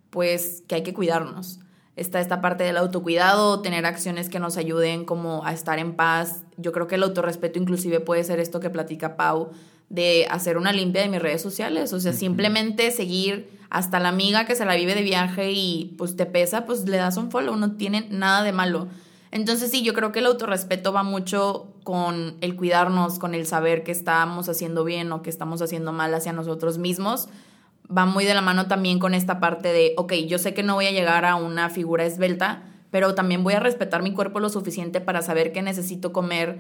[0.09, 1.59] pues, que hay que cuidarnos.
[1.95, 6.43] Está esta parte del autocuidado, tener acciones que nos ayuden como a estar en paz.
[6.57, 9.51] Yo creo que el autorrespeto inclusive puede ser esto que platica Pau,
[9.89, 11.91] de hacer una limpia de mis redes sociales.
[11.93, 16.15] O sea, simplemente seguir hasta la amiga que se la vive de viaje y pues
[16.15, 18.87] te pesa, pues le das un follow, no tiene nada de malo.
[19.31, 23.83] Entonces sí, yo creo que el autorrespeto va mucho con el cuidarnos, con el saber
[23.83, 27.29] que estamos haciendo bien o que estamos haciendo mal hacia nosotros mismos.
[27.95, 30.75] Va muy de la mano también con esta parte de, ok, yo sé que no
[30.75, 34.49] voy a llegar a una figura esbelta, pero también voy a respetar mi cuerpo lo
[34.49, 36.59] suficiente para saber que necesito comer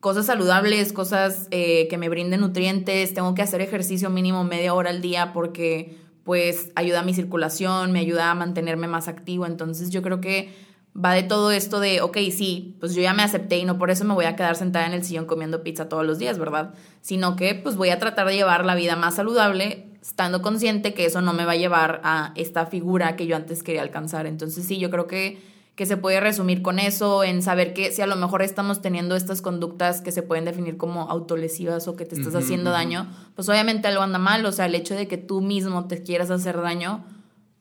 [0.00, 4.90] cosas saludables, cosas eh, que me brinden nutrientes, tengo que hacer ejercicio mínimo media hora
[4.90, 9.46] al día porque pues ayuda a mi circulación, me ayuda a mantenerme más activo.
[9.46, 10.52] Entonces yo creo que
[10.96, 13.90] va de todo esto de, ok, sí, pues yo ya me acepté y no por
[13.90, 16.74] eso me voy a quedar sentada en el sillón comiendo pizza todos los días, ¿verdad?
[17.00, 21.04] Sino que pues voy a tratar de llevar la vida más saludable, estando consciente que
[21.04, 24.26] eso no me va a llevar a esta figura que yo antes quería alcanzar.
[24.26, 25.40] Entonces sí, yo creo que,
[25.76, 29.14] que se puede resumir con eso, en saber que si a lo mejor estamos teniendo
[29.14, 33.48] estas conductas que se pueden definir como autolesivas o que te estás haciendo daño, pues
[33.48, 36.60] obviamente algo anda mal, o sea, el hecho de que tú mismo te quieras hacer
[36.60, 37.04] daño,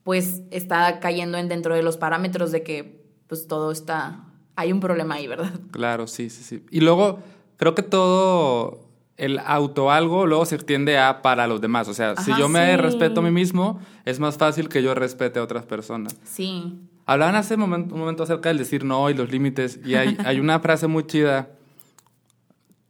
[0.04, 3.00] pues está cayendo en dentro de los parámetros de que
[3.30, 4.26] pues todo está,
[4.56, 5.54] hay un problema ahí, ¿verdad?
[5.72, 6.66] Claro, sí, sí, sí.
[6.72, 7.20] Y luego,
[7.58, 11.88] creo que todo el auto algo luego se extiende a para los demás.
[11.88, 15.40] O sea, si yo me respeto a mí mismo, es más fácil que yo respete
[15.40, 16.16] a otras personas.
[16.24, 16.80] Sí.
[17.06, 19.80] Hablaban hace un momento, un momento acerca del decir no y los límites.
[19.86, 21.50] Y hay, hay una frase muy chida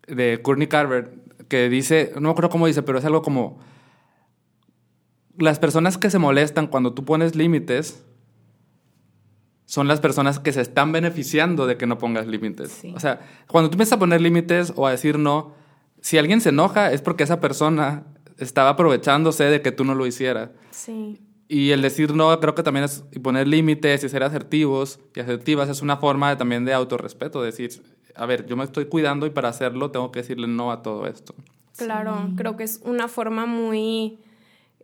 [0.08, 1.16] de Courtney Carver
[1.50, 3.60] que dice, no creo cómo dice, pero es algo como,
[5.38, 8.04] las personas que se molestan cuando tú pones límites
[9.70, 12.82] son las personas que se están beneficiando de que no pongas límites.
[12.96, 15.54] O sea, cuando tú empiezas a poner límites o a decir no,
[16.02, 18.04] si alguien se enoja es porque esa persona
[18.40, 20.50] estaba aprovechándose de que tú no lo hicieras.
[20.72, 21.22] Sí.
[21.48, 25.20] Y el decir no, creo que también es y poner límites y ser asertivos y
[25.20, 27.70] asertivas es una forma de, también de autorrespeto, decir,
[28.16, 31.06] a ver, yo me estoy cuidando y para hacerlo tengo que decirle no a todo
[31.06, 31.36] esto.
[31.78, 34.18] Claro, creo que es una forma muy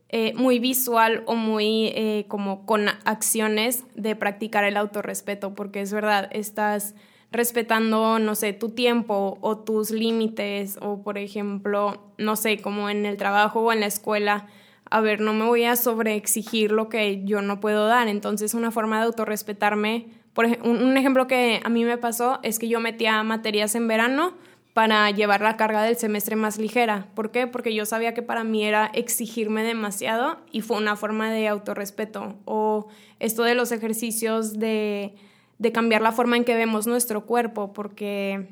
[0.10, 5.92] eh, muy visual o muy eh, como con acciones de practicar el autorrespeto, porque es
[5.92, 6.94] verdad, estás
[7.32, 13.06] respetando, no sé, tu tiempo o tus límites o, por ejemplo, no sé, como en
[13.06, 14.48] el trabajo o en la escuela,
[14.90, 18.08] a ver, no me voy a sobreexigir lo que yo no puedo dar.
[18.08, 22.68] Entonces, una forma de autorrespetarme, por un ejemplo que a mí me pasó es que
[22.68, 24.34] yo metía materias en verano
[24.76, 27.08] para llevar la carga del semestre más ligera.
[27.16, 27.48] ¿Por qué?
[27.48, 32.36] Porque yo sabía que para mí era exigirme demasiado y fue una forma de autorrespeto.
[32.44, 32.88] O
[33.22, 35.16] esto de los ejercicios de,
[35.60, 38.50] de cambiar la forma en que vemos nuestro cuerpo, porque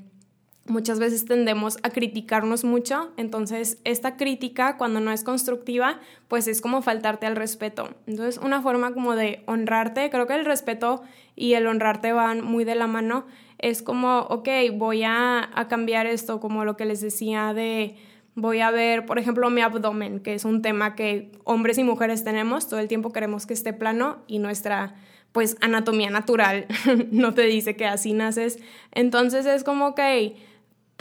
[0.65, 5.99] muchas veces tendemos a criticarnos mucho, entonces esta crítica cuando no es constructiva,
[6.29, 7.89] pues es como faltarte al respeto.
[8.07, 11.03] Entonces una forma como de honrarte, creo que el respeto
[11.35, 13.25] y el honrarte van muy de la mano,
[13.63, 17.95] es como, ok, voy a, cambiar esto, como lo que les decía de
[18.35, 22.23] voy a ver, por ejemplo, mi abdomen, que es un tema que hombres y mujeres
[22.23, 24.95] tenemos, todo el tiempo queremos que esté plano y nuestra
[25.31, 26.67] pues anatomía natural
[27.11, 28.59] no te dice que así naces.
[28.91, 30.01] Entonces es como, ok,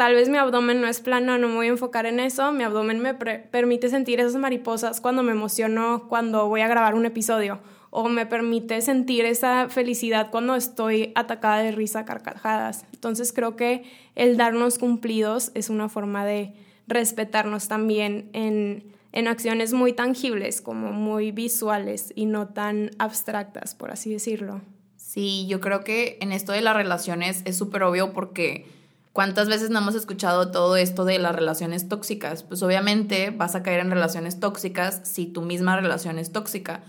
[0.03, 2.65] tal vez mi abdomen no es plano, no me voy a enfocar en eso, mi
[2.65, 7.61] abdomen me permite sentir esas mariposas cuando me emociono, cuando voy a grabar un episodio
[7.91, 12.85] o me permite sentir esa felicidad cuando estoy atacada de risa carcajadas.
[12.93, 13.85] Entonces creo que
[14.17, 16.53] el darnos cumplidos es una forma de
[16.89, 23.93] respetarnos también en, en acciones muy tangibles, como muy visuales y no tan abstractas, por
[23.93, 24.63] así decirlo.
[24.97, 28.82] Sí, yo creo que en esto de las relaciones es súper obvio porque
[29.13, 32.43] ¿cuántas veces no hemos escuchado todo esto de las relaciones tóxicas?
[32.43, 36.83] Pues obviamente vas a caer en relaciones tóxicas si tu misma relación es tóxica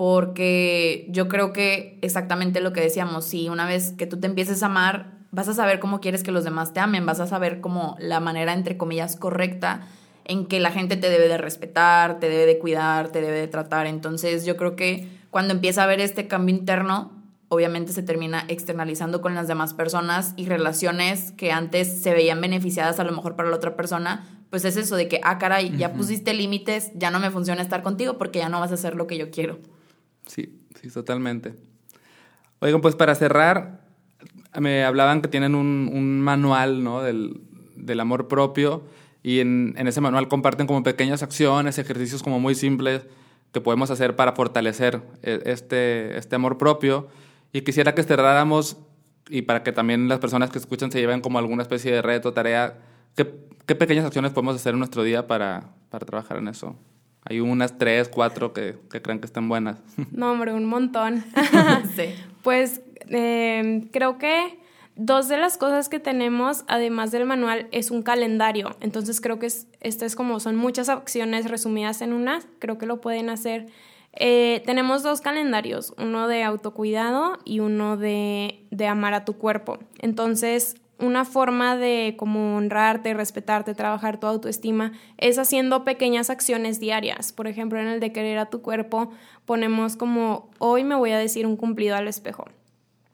[0.00, 4.62] porque yo creo que exactamente lo que decíamos, si una vez que tú te empieces
[4.62, 7.60] a amar, vas a saber cómo quieres que los demás te amen, vas a saber
[7.60, 9.82] cómo la manera, entre comillas, correcta
[10.24, 13.46] en que la gente te debe de respetar, te debe de cuidar, te debe de
[13.46, 13.86] tratar.
[13.86, 17.12] Entonces yo creo que cuando empieza a haber este cambio interno,
[17.50, 23.00] obviamente se termina externalizando con las demás personas y relaciones que antes se veían beneficiadas
[23.00, 25.92] a lo mejor para la otra persona, pues es eso de que, ah, caray, ya
[25.92, 29.08] pusiste límites, ya no me funciona estar contigo porque ya no vas a hacer lo
[29.08, 29.58] que yo quiero.
[30.26, 31.56] Sí, sí, totalmente.
[32.60, 33.80] Oigan, pues para cerrar,
[34.56, 37.02] me hablaban que tienen un, manual ¿no?
[37.02, 38.84] del, amor propio
[39.24, 43.02] y en, ese manual comparten como pequeñas acciones, ejercicios como muy simples
[43.50, 47.08] que podemos hacer para fortalecer e, este, este amor propio.
[47.52, 48.76] Y quisiera que cerráramos
[49.28, 52.32] y para que también las personas que escuchan se lleven como alguna especie de reto,
[52.32, 52.78] tarea,
[53.16, 53.32] ¿qué,
[53.66, 56.76] qué pequeñas acciones podemos hacer en nuestro día para, para trabajar en eso?
[57.24, 59.78] Hay unas tres, cuatro que, que creen que están buenas.
[60.10, 61.24] No, hombre, un montón.
[61.96, 62.14] sí.
[62.42, 64.58] Pues em, creo que
[64.96, 68.76] dos de las cosas que tenemos, además del manual, es un calendario.
[68.80, 72.40] Entonces creo que es, esto es como son muchas acciones resumidas en una.
[72.58, 73.68] Creo que lo pueden hacer.
[74.12, 79.78] Eh, tenemos dos calendarios, uno de autocuidado y uno de, de amar a tu cuerpo.
[79.98, 87.32] Entonces, una forma de como honrarte, respetarte, trabajar tu autoestima es haciendo pequeñas acciones diarias.
[87.32, 89.10] Por ejemplo, en el de querer a tu cuerpo
[89.46, 92.44] ponemos como hoy me voy a decir un cumplido al espejo.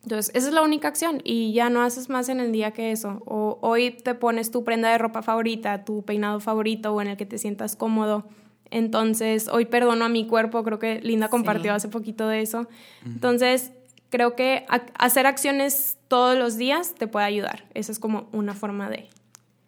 [0.03, 2.92] Entonces, esa es la única acción y ya no haces más en el día que
[2.92, 3.22] eso.
[3.24, 7.16] O hoy te pones tu prenda de ropa favorita, tu peinado favorito o en el
[7.16, 8.24] que te sientas cómodo.
[8.70, 12.68] Entonces, hoy perdono a mi cuerpo, creo que Linda compartió hace poquito de eso.
[13.04, 13.72] Entonces,
[14.10, 14.66] creo que
[14.98, 17.64] hacer acciones todos los días te puede ayudar.
[17.74, 19.08] Esa es como una forma de...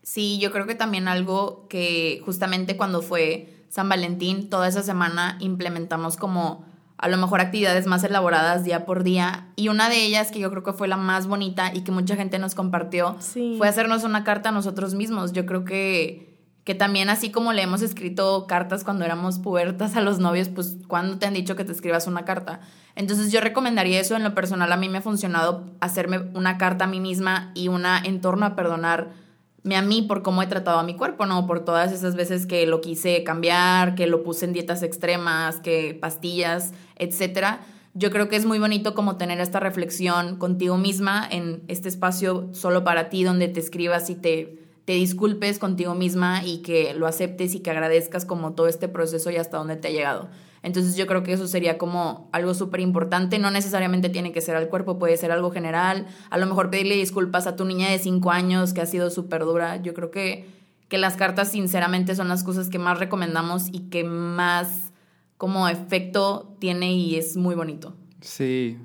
[0.02, 5.36] Sí, yo creo que también algo que justamente cuando fue San Valentín, toda esa semana
[5.40, 6.64] implementamos como
[6.96, 9.48] a lo mejor actividades más elaboradas día por día.
[9.54, 12.16] Y una de ellas, que yo creo que fue la más bonita y que mucha
[12.16, 13.16] gente nos compartió,
[13.56, 15.32] fue hacernos una carta a nosotros mismos.
[15.32, 16.27] Yo creo que
[16.68, 20.76] que también así como le hemos escrito cartas cuando éramos pubertas a los novios, pues
[20.86, 22.60] cuando te han dicho que te escribas una carta.
[22.94, 26.84] Entonces yo recomendaría eso en lo personal, a mí me ha funcionado hacerme una carta
[26.84, 30.78] a mí misma y una en torno a perdonarme a mí por cómo he tratado
[30.78, 31.46] a mi cuerpo, ¿no?
[31.46, 35.96] Por todas esas veces que lo quise cambiar, que lo puse en dietas extremas, que
[35.98, 37.60] pastillas, etcétera.
[37.94, 42.50] Yo creo que es muy bonito como tener esta reflexión contigo misma en este espacio
[42.52, 47.06] solo para ti, donde te escribas y te te disculpes contigo misma y que lo
[47.06, 50.30] aceptes y que agradezcas como todo este proceso y hasta dónde te ha llegado.
[50.62, 54.56] Entonces yo creo que eso sería como algo súper importante, no necesariamente tiene que ser
[54.56, 57.98] al cuerpo, puede ser algo general, a lo mejor pedirle disculpas a tu niña de
[57.98, 60.46] 5 años que ha sido súper dura, yo creo que,
[60.88, 64.94] que las cartas sinceramente son las cosas que más recomendamos y que más
[65.36, 67.92] como efecto tiene y es muy bonito.
[68.22, 68.78] Sí.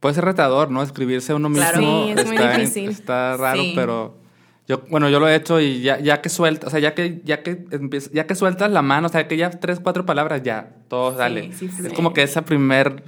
[0.00, 0.82] Puede ser retador, ¿no?
[0.82, 1.66] Escribirse a uno mismo.
[1.74, 2.88] Sí, es muy está, difícil.
[2.88, 3.72] Está raro, Sí.
[3.74, 4.26] pero
[4.68, 7.20] yo, bueno, yo lo he hecho y ya, ya que sueltas, o sea, ya que,
[7.24, 10.42] ya que empiezas- ya que sueltas la mano, o sea, que ya tres, cuatro palabras,
[10.42, 11.52] ya, todo sale.
[11.54, 13.02] sí es como que esa primer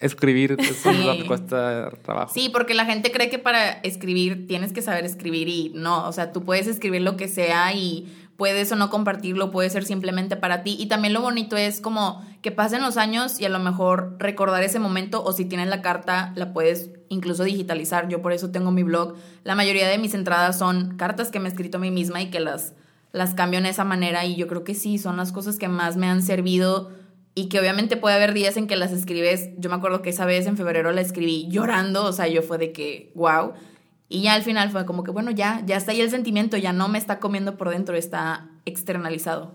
[0.00, 1.24] escribir Sí.
[1.26, 2.32] cuesta trabajo.
[2.32, 6.12] Sí, porque la gente cree que para escribir tienes que saber escribir y no, o
[6.12, 8.06] sea, tú puedes escribir lo que sea y
[8.38, 10.76] puedes o no compartirlo, puede ser simplemente para ti.
[10.78, 14.62] Y también lo bonito es como que pasen los años y a lo mejor recordar
[14.62, 18.08] ese momento o si tienes la carta la puedes incluso digitalizar.
[18.08, 19.16] Yo por eso tengo mi blog.
[19.42, 22.30] La mayoría de mis entradas son cartas que me he escrito a mí misma y
[22.30, 22.74] que las,
[23.10, 25.96] las cambio en esa manera y yo creo que sí, son las cosas que más
[25.96, 26.92] me han servido
[27.34, 29.50] y que obviamente puede haber días en que las escribes.
[29.58, 32.58] Yo me acuerdo que esa vez en febrero la escribí llorando, o sea, yo fue
[32.58, 33.54] de que, wow.
[34.08, 36.72] Y ya al final fue como que, bueno, ya, ya está ahí el sentimiento, ya
[36.72, 39.54] no me está comiendo por dentro, está externalizado.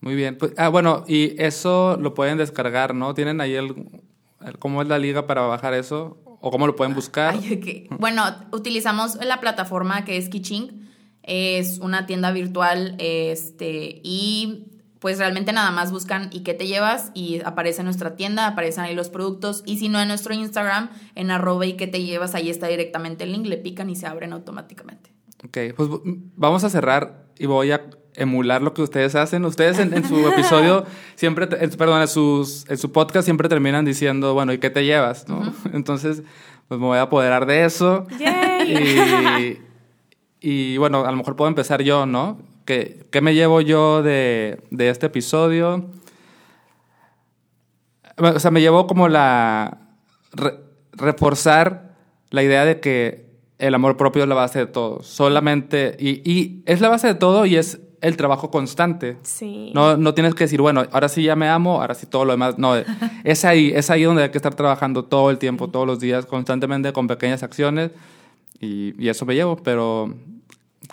[0.00, 0.36] Muy bien.
[0.36, 3.14] Pues, ah, bueno, y eso lo pueden descargar, ¿no?
[3.14, 3.74] ¿Tienen ahí el,
[4.44, 6.18] el- cómo es la liga para bajar eso?
[6.40, 7.34] ¿O cómo lo pueden buscar?
[7.34, 7.98] Ay, ok.
[8.00, 10.90] Bueno, utilizamos la plataforma que es Kiching.
[11.22, 14.64] Es una tienda virtual, este, y
[15.02, 18.84] pues realmente nada más buscan y qué te llevas y aparece en nuestra tienda, aparecen
[18.84, 22.36] ahí los productos y si no en nuestro Instagram, en arroba y qué te llevas,
[22.36, 25.10] ahí está directamente el link, le pican y se abren automáticamente.
[25.44, 25.88] Ok, pues
[26.36, 27.82] vamos a cerrar y voy a
[28.14, 29.44] emular lo que ustedes hacen.
[29.44, 30.84] Ustedes en, en su episodio
[31.16, 34.84] siempre, en- perdón, en, sus, en su podcast siempre terminan diciendo, bueno, ¿y qué te
[34.84, 35.28] llevas?
[35.28, 35.52] ¿no?
[35.72, 36.22] Entonces,
[36.68, 38.06] pues me voy a apoderar de eso.
[38.20, 39.58] Yay.
[40.40, 42.38] Y, y, bueno, a lo mejor puedo empezar yo, ¿no?
[42.64, 45.90] ¿Qué, qué me llevo yo de, de este episodio?
[48.18, 49.78] O sea, me llevó como la...
[50.32, 50.58] re-
[50.92, 51.96] reforzar
[52.30, 55.02] la idea de que el amor propio es la base de todo.
[55.02, 55.96] Solamente...
[55.98, 59.16] Y, y es la base de todo y es el trabajo constante.
[59.22, 59.70] Sí.
[59.74, 62.32] No, no tienes que decir, bueno, ahora sí ya me amo, ahora sí todo lo
[62.32, 62.58] demás.
[62.58, 62.74] No,
[63.24, 66.26] es ahí, es ahí donde hay que estar trabajando todo el tiempo, todos los días,
[66.26, 67.90] constantemente, con pequeñas acciones.
[68.60, 70.14] Y, y eso me llevo, pero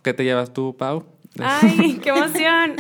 [0.04, 1.04] ¿qué te llevas tú, Pau?
[1.38, 2.76] Ay, qué emoción.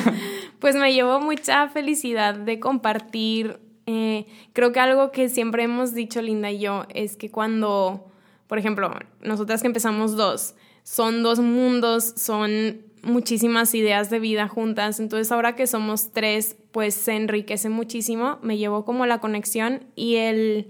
[0.58, 3.58] pues me llevo mucha felicidad de compartir.
[3.86, 8.06] eh, creo que algo que siempre hemos dicho Linda y yo es que cuando,
[8.46, 8.90] por ejemplo,
[9.22, 15.00] nosotras que empezamos dos, son dos mundos, son muchísimas ideas de vida juntas.
[15.00, 18.38] Entonces ahora que somos tres, pues se enriquece muchísimo.
[18.42, 20.68] Me llevo como la conexión y el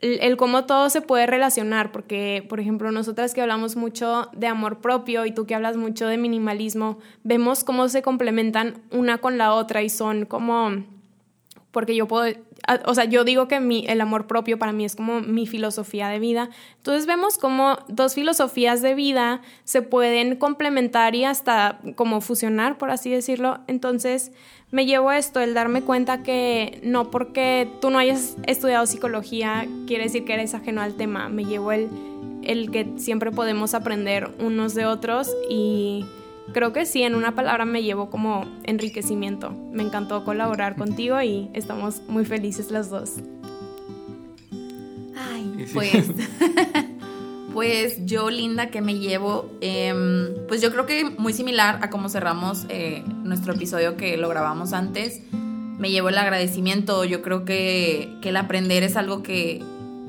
[0.00, 4.46] el, el cómo todo se puede relacionar, porque, por ejemplo, nosotras que hablamos mucho de
[4.46, 9.38] amor propio y tú que hablas mucho de minimalismo, vemos cómo se complementan una con
[9.38, 10.84] la otra y son como,
[11.70, 12.34] porque yo puedo,
[12.86, 16.08] o sea, yo digo que mi, el amor propio para mí es como mi filosofía
[16.08, 16.50] de vida.
[16.76, 22.90] Entonces vemos cómo dos filosofías de vida se pueden complementar y hasta como fusionar, por
[22.90, 23.60] así decirlo.
[23.66, 24.32] Entonces
[24.70, 30.04] me llevo esto, el darme cuenta que no porque tú no hayas estudiado psicología quiere
[30.04, 31.28] decir que eres ajeno al tema.
[31.28, 31.88] Me llevo el,
[32.42, 36.06] el que siempre podemos aprender unos de otros y
[36.52, 39.50] creo que sí, en una palabra me llevo como enriquecimiento.
[39.72, 43.14] Me encantó colaborar contigo y estamos muy felices las dos.
[45.16, 45.92] Ay, pues,
[47.52, 52.08] pues yo, Linda, que me llevo, Em, pues yo creo que muy similar a como
[52.08, 57.04] cerramos eh, nuestro episodio que lo grabamos antes, me llevo el agradecimiento.
[57.04, 59.62] Yo creo que, que el aprender es algo que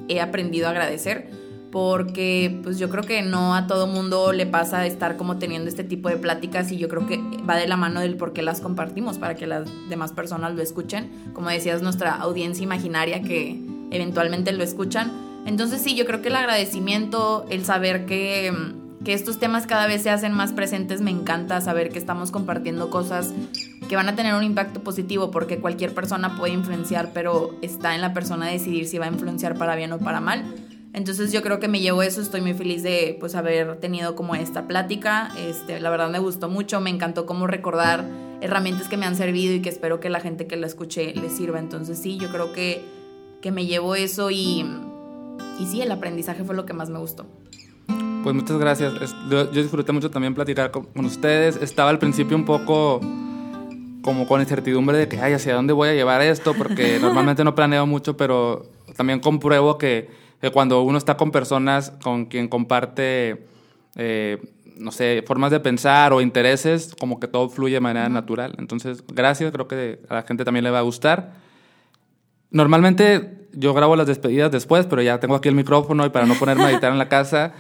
[0.08, 1.30] he aprendido a agradecer.
[1.72, 5.86] Porque pues yo creo que no a todo mundo le pasa estar como teniendo este
[5.86, 7.18] tipo de pláticas y yo creo que
[7.50, 10.62] va de la mano del por qué las compartimos para que las demás personas lo
[10.62, 11.10] escuchen.
[11.32, 13.58] Como decías, nuestra audiencia imaginaria que
[13.90, 15.31] eventualmente lo escuchan.
[15.46, 18.54] Entonces sí, yo creo que el agradecimiento, el saber que,
[19.04, 22.90] que estos temas cada vez se hacen más presentes, me encanta saber que estamos compartiendo
[22.90, 23.34] cosas
[23.90, 28.02] que van a tener un impacto positivo porque cualquier persona puede influenciar, pero está en
[28.02, 30.46] la persona decidir si va a influenciar para bien o para mal.
[30.94, 34.36] Entonces yo creo que me llevo eso, estoy muy feliz de pues haber tenido como
[34.36, 38.06] esta plática, este, la verdad me gustó mucho, me encantó como recordar
[38.42, 41.36] herramientas que me han servido y que espero que la gente que la escuche les
[41.36, 42.84] sirva, entonces sí, yo creo que,
[43.40, 44.66] que me llevo eso y,
[45.60, 47.26] y sí, el aprendizaje fue lo que más me gustó.
[48.24, 49.16] Pues muchas gracias.
[49.30, 51.58] Yo, disfruté mucho también platicar con, con ustedes.
[51.58, 53.00] Estaba al principio un poco
[54.02, 56.54] como con incertidumbre de que, ay, ¿hacia dónde voy a llevar esto?
[56.54, 60.10] Porque normalmente no planeo mucho, pero también compruebo que,
[60.40, 63.46] que cuando uno está con personas con quien comparte
[63.96, 64.38] eh,
[64.78, 68.56] no sé, formas de pensar o intereses, como que todo fluye de manera natural.
[68.58, 71.34] Entonces, gracias, creo que a la gente también le va a gustar.
[72.52, 76.36] Normalmente yo grabo las despedidas después, pero ya tengo aquí el micrófono y para no
[76.36, 77.54] ponerme a editar en la casa,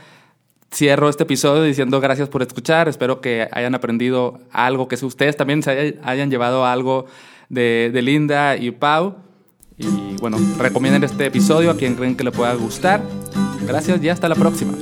[0.74, 2.88] cierro este episodio diciendo gracias por escuchar.
[2.88, 7.06] Espero que hayan aprendido algo, que si ustedes también se hayan llevado algo
[7.50, 9.16] de, de Linda y Pau.
[9.78, 13.02] Y bueno, recomienden este episodio a quien creen que le pueda gustar.
[13.66, 14.74] Gracias y hasta la próxima.